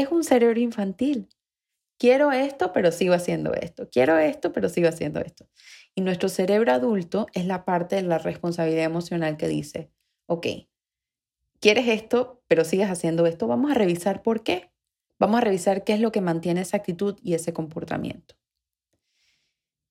es 0.00 0.12
un 0.12 0.24
cerebro 0.24 0.60
infantil. 0.60 1.28
Quiero 1.98 2.30
esto, 2.30 2.72
pero 2.74 2.92
sigo 2.92 3.14
haciendo 3.14 3.54
esto. 3.54 3.88
Quiero 3.90 4.18
esto, 4.18 4.52
pero 4.52 4.68
sigo 4.68 4.88
haciendo 4.88 5.20
esto. 5.20 5.48
Y 5.94 6.02
nuestro 6.02 6.28
cerebro 6.28 6.72
adulto 6.72 7.26
es 7.32 7.46
la 7.46 7.64
parte 7.64 7.96
de 7.96 8.02
la 8.02 8.18
responsabilidad 8.18 8.84
emocional 8.84 9.38
que 9.38 9.48
dice, 9.48 9.90
ok, 10.26 10.46
quieres 11.60 11.88
esto, 11.88 12.42
pero 12.46 12.64
sigues 12.64 12.90
haciendo 12.90 13.24
esto, 13.24 13.46
vamos 13.46 13.70
a 13.70 13.74
revisar 13.74 14.22
por 14.22 14.42
qué. 14.42 14.70
Vamos 15.18 15.38
a 15.38 15.44
revisar 15.44 15.82
qué 15.82 15.94
es 15.94 16.00
lo 16.00 16.12
que 16.12 16.20
mantiene 16.20 16.60
esa 16.60 16.76
actitud 16.76 17.18
y 17.22 17.32
ese 17.32 17.54
comportamiento. 17.54 18.34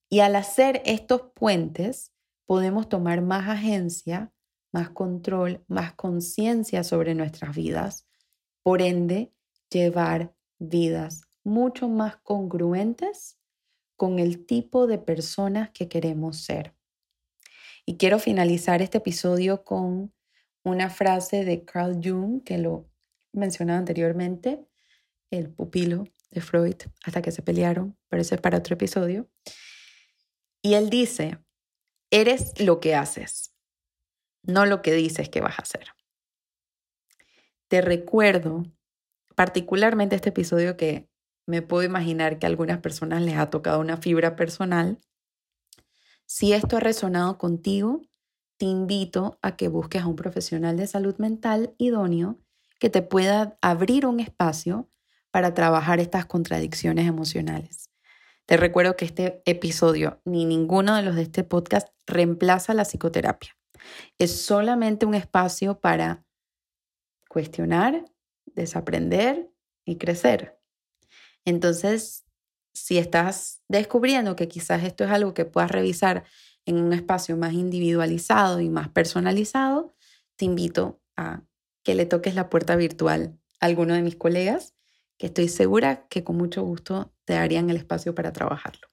Y 0.07 0.19
al 0.19 0.35
hacer 0.35 0.83
estos 0.85 1.31
puentes, 1.33 2.13
podemos 2.45 2.89
tomar 2.89 3.21
más 3.21 3.49
agencia, 3.49 4.31
más 4.71 4.91
control, 4.91 5.63
más 5.67 5.95
conciencia 5.95 6.83
sobre 6.83 7.15
nuestras 7.15 7.55
vidas. 7.55 8.07
Por 8.61 8.83
ende, 8.83 9.34
llevar 9.69 10.35
vidas 10.59 11.23
mucho 11.43 11.87
más 11.87 12.17
congruentes 12.17 13.37
con 13.95 14.19
el 14.19 14.45
tipo 14.45 14.87
de 14.87 14.97
personas 14.97 15.69
que 15.71 15.87
queremos 15.87 16.41
ser. 16.41 16.75
Y 17.85 17.97
quiero 17.97 18.19
finalizar 18.19 18.81
este 18.81 18.97
episodio 18.97 19.63
con 19.63 20.13
una 20.63 20.89
frase 20.89 21.45
de 21.45 21.63
Carl 21.63 21.99
Jung, 22.03 22.43
que 22.43 22.57
lo 22.57 22.89
mencionaba 23.31 23.79
anteriormente, 23.79 24.65
el 25.29 25.49
pupilo 25.49 26.05
de 26.31 26.41
Freud, 26.41 26.75
hasta 27.03 27.21
que 27.21 27.31
se 27.31 27.43
pelearon, 27.43 27.97
pero 28.09 28.21
eso 28.21 28.35
es 28.35 28.41
para 28.41 28.57
otro 28.57 28.73
episodio. 28.73 29.29
Y 30.61 30.73
él 30.73 30.89
dice, 30.89 31.37
eres 32.09 32.59
lo 32.59 32.79
que 32.79 32.95
haces, 32.95 33.53
no 34.41 34.65
lo 34.65 34.81
que 34.81 34.93
dices 34.93 35.29
que 35.29 35.41
vas 35.41 35.59
a 35.59 35.61
hacer. 35.61 35.89
Te 37.67 37.81
recuerdo 37.81 38.63
particularmente 39.35 40.15
este 40.15 40.29
episodio 40.29 40.77
que 40.77 41.09
me 41.45 41.61
puedo 41.61 41.83
imaginar 41.83 42.39
que 42.39 42.45
a 42.45 42.49
algunas 42.49 42.79
personas 42.79 43.21
les 43.21 43.37
ha 43.37 43.49
tocado 43.49 43.79
una 43.79 43.97
fibra 43.97 44.35
personal. 44.35 44.99
Si 46.25 46.53
esto 46.53 46.77
ha 46.77 46.79
resonado 46.79 47.37
contigo, 47.37 48.01
te 48.57 48.65
invito 48.65 49.37
a 49.41 49.55
que 49.55 49.67
busques 49.67 50.01
a 50.01 50.07
un 50.07 50.15
profesional 50.15 50.77
de 50.77 50.87
salud 50.87 51.15
mental 51.17 51.75
idóneo 51.77 52.39
que 52.79 52.89
te 52.89 53.01
pueda 53.01 53.57
abrir 53.61 54.05
un 54.05 54.19
espacio 54.19 54.89
para 55.31 55.53
trabajar 55.53 55.99
estas 55.99 56.25
contradicciones 56.25 57.07
emocionales. 57.07 57.91
Te 58.45 58.57
recuerdo 58.57 58.95
que 58.95 59.05
este 59.05 59.41
episodio 59.45 60.21
ni 60.23 60.45
ninguno 60.45 60.95
de 60.95 61.01
los 61.01 61.15
de 61.15 61.23
este 61.23 61.43
podcast 61.43 61.89
reemplaza 62.05 62.73
la 62.73 62.85
psicoterapia. 62.85 63.57
Es 64.17 64.45
solamente 64.45 65.05
un 65.05 65.15
espacio 65.15 65.79
para 65.79 66.23
cuestionar, 67.27 68.05
desaprender 68.55 69.51
y 69.85 69.97
crecer. 69.97 70.59
Entonces, 71.45 72.25
si 72.73 72.97
estás 72.97 73.61
descubriendo 73.67 74.35
que 74.35 74.47
quizás 74.47 74.83
esto 74.83 75.03
es 75.05 75.11
algo 75.11 75.33
que 75.33 75.45
puedas 75.45 75.71
revisar 75.71 76.25
en 76.65 76.77
un 76.77 76.93
espacio 76.93 77.37
más 77.37 77.53
individualizado 77.53 78.59
y 78.59 78.69
más 78.69 78.89
personalizado, 78.89 79.93
te 80.35 80.45
invito 80.45 81.01
a 81.15 81.43
que 81.83 81.95
le 81.95 82.05
toques 82.05 82.35
la 82.35 82.49
puerta 82.49 82.75
virtual 82.75 83.39
a 83.59 83.67
alguno 83.67 83.93
de 83.93 84.01
mis 84.01 84.15
colegas, 84.15 84.73
que 85.17 85.27
estoy 85.27 85.47
segura 85.47 86.07
que 86.07 86.23
con 86.23 86.35
mucho 86.35 86.63
gusto 86.63 87.13
te 87.23 87.33
darían 87.33 87.69
el 87.69 87.77
espacio 87.77 88.15
para 88.15 88.33
trabajarlo. 88.33 88.89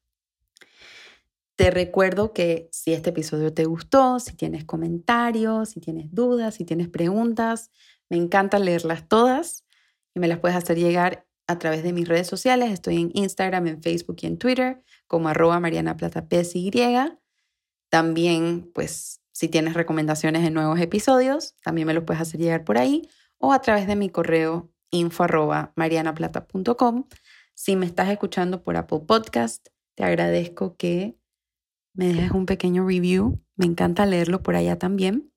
Te 1.57 1.71
recuerdo 1.71 2.33
que 2.33 2.69
si 2.73 2.93
este 2.93 3.11
episodio 3.11 3.53
te 3.53 3.65
gustó, 3.65 4.19
si 4.21 4.35
tienes 4.37 4.65
comentarios, 4.65 5.71
si 5.71 5.81
tienes 5.81 6.13
dudas, 6.13 6.55
si 6.55 6.65
tienes 6.65 6.89
preguntas, 6.89 7.71
me 8.13 8.19
encanta 8.19 8.59
leerlas 8.59 9.09
todas 9.09 9.65
y 10.15 10.21
me 10.21 10.29
las 10.29 10.39
puedes 10.39 10.55
hacer 10.55 10.77
llegar 10.77 11.27
a 11.47 11.59
través 11.59 11.83
de 11.83 11.95
mis 11.95 12.07
redes 12.07 12.27
sociales. 12.27 12.71
Estoy 12.71 13.01
en 13.01 13.11
Instagram, 13.15 13.67
en 13.69 13.83
Facebook 13.83 14.17
y 14.21 14.27
en 14.27 14.37
Twitter 14.37 14.83
como 15.07 15.31
arroba 15.31 15.59
Mariana 15.61 15.97
Plata 15.97 16.29
también, 17.89 18.71
pues, 18.75 19.23
si 19.33 19.49
tienes 19.49 19.73
recomendaciones 19.73 20.43
de 20.43 20.51
nuevos 20.51 20.79
episodios, 20.79 21.57
también 21.65 21.87
me 21.87 21.95
los 21.95 22.05
puedes 22.05 22.21
hacer 22.21 22.39
llegar 22.39 22.65
por 22.65 22.77
ahí 22.77 23.09
o 23.39 23.55
a 23.55 23.63
través 23.63 23.87
de 23.87 23.97
mi 23.97 24.11
correo 24.11 24.71
info 24.91 25.27
marianaplata.com. 25.75 27.09
Si 27.55 27.77
me 27.77 27.87
estás 27.87 28.11
escuchando 28.11 28.63
por 28.63 28.77
Apple 28.77 29.05
Podcast, 29.07 29.69
te 29.95 30.05
agradezco 30.05 30.77
que 30.77 31.17
me 31.95 32.09
dejes 32.09 32.33
un 32.33 32.45
pequeño 32.45 32.87
review. 32.87 33.43
Me 33.57 33.65
encanta 33.65 34.05
leerlo 34.05 34.43
por 34.43 34.55
allá 34.55 34.79
también. 34.79 35.33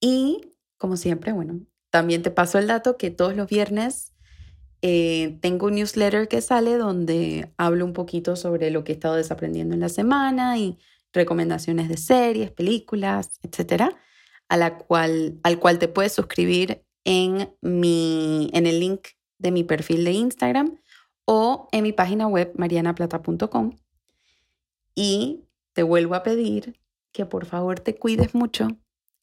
Y 0.00 0.57
como 0.78 0.96
siempre, 0.96 1.32
bueno, 1.32 1.60
también 1.90 2.22
te 2.22 2.30
paso 2.30 2.58
el 2.58 2.66
dato 2.66 2.96
que 2.96 3.10
todos 3.10 3.36
los 3.36 3.48
viernes 3.48 4.12
eh, 4.80 5.38
tengo 5.40 5.66
un 5.66 5.74
newsletter 5.74 6.28
que 6.28 6.40
sale 6.40 6.76
donde 6.76 7.52
hablo 7.56 7.84
un 7.84 7.92
poquito 7.92 8.36
sobre 8.36 8.70
lo 8.70 8.84
que 8.84 8.92
he 8.92 8.94
estado 8.94 9.16
desaprendiendo 9.16 9.74
en 9.74 9.80
la 9.80 9.88
semana 9.88 10.56
y 10.58 10.78
recomendaciones 11.12 11.88
de 11.88 11.96
series, 11.96 12.52
películas, 12.52 13.40
etcétera, 13.42 13.96
a 14.48 14.56
la 14.56 14.78
cual, 14.78 15.40
al 15.42 15.58
cual 15.58 15.78
te 15.78 15.88
puedes 15.88 16.12
suscribir 16.12 16.84
en, 17.04 17.52
mi, 17.60 18.50
en 18.52 18.66
el 18.66 18.78
link 18.78 19.08
de 19.38 19.50
mi 19.50 19.64
perfil 19.64 20.04
de 20.04 20.12
Instagram 20.12 20.78
o 21.24 21.68
en 21.72 21.82
mi 21.82 21.92
página 21.92 22.28
web 22.28 22.52
marianaplata.com. 22.56 23.76
Y 24.94 25.44
te 25.72 25.82
vuelvo 25.82 26.14
a 26.14 26.22
pedir 26.22 26.78
que 27.12 27.26
por 27.26 27.46
favor 27.46 27.80
te 27.80 27.96
cuides 27.96 28.34
mucho, 28.34 28.68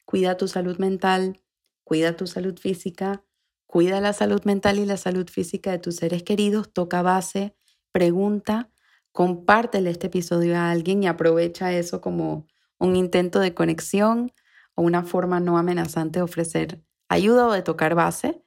cuida 0.04 0.36
tu 0.36 0.48
salud 0.48 0.78
mental, 0.78 1.40
cuida 1.86 2.16
tu 2.16 2.26
salud 2.26 2.58
física, 2.58 3.24
cuida 3.66 4.02
la 4.02 4.12
salud 4.12 4.42
mental 4.44 4.78
y 4.78 4.84
la 4.84 4.96
salud 4.96 5.28
física 5.30 5.70
de 5.70 5.78
tus 5.78 5.96
seres 5.96 6.24
queridos, 6.24 6.72
toca 6.72 7.00
base, 7.00 7.54
pregunta 7.92 8.70
compártele 9.16 9.88
este 9.90 10.08
episodio 10.08 10.56
a 10.56 10.70
alguien 10.70 11.02
y 11.02 11.06
aprovecha 11.06 11.72
eso 11.72 12.02
como 12.02 12.46
un 12.78 12.96
intento 12.96 13.40
de 13.40 13.54
conexión 13.54 14.30
o 14.74 14.82
una 14.82 15.04
forma 15.04 15.40
no 15.40 15.56
amenazante 15.56 16.18
de 16.18 16.22
ofrecer 16.22 16.84
ayuda 17.08 17.48
o 17.48 17.52
de 17.52 17.62
tocar 17.62 17.94
base. 17.94 18.44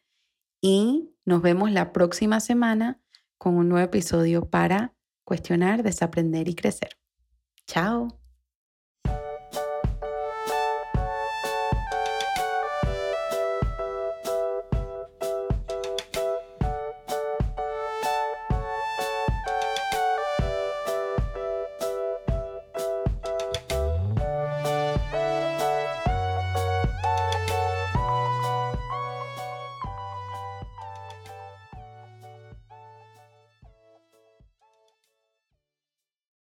Y 0.62 1.10
nos 1.26 1.42
vemos 1.42 1.72
la 1.72 1.92
próxima 1.92 2.40
semana 2.40 3.02
con 3.40 3.56
un 3.56 3.68
nuevo 3.68 3.84
episodio 3.84 4.48
para 4.48 4.94
cuestionar, 5.24 5.82
desaprender 5.82 6.48
y 6.48 6.54
crecer. 6.54 7.00
Chao. 7.66 8.19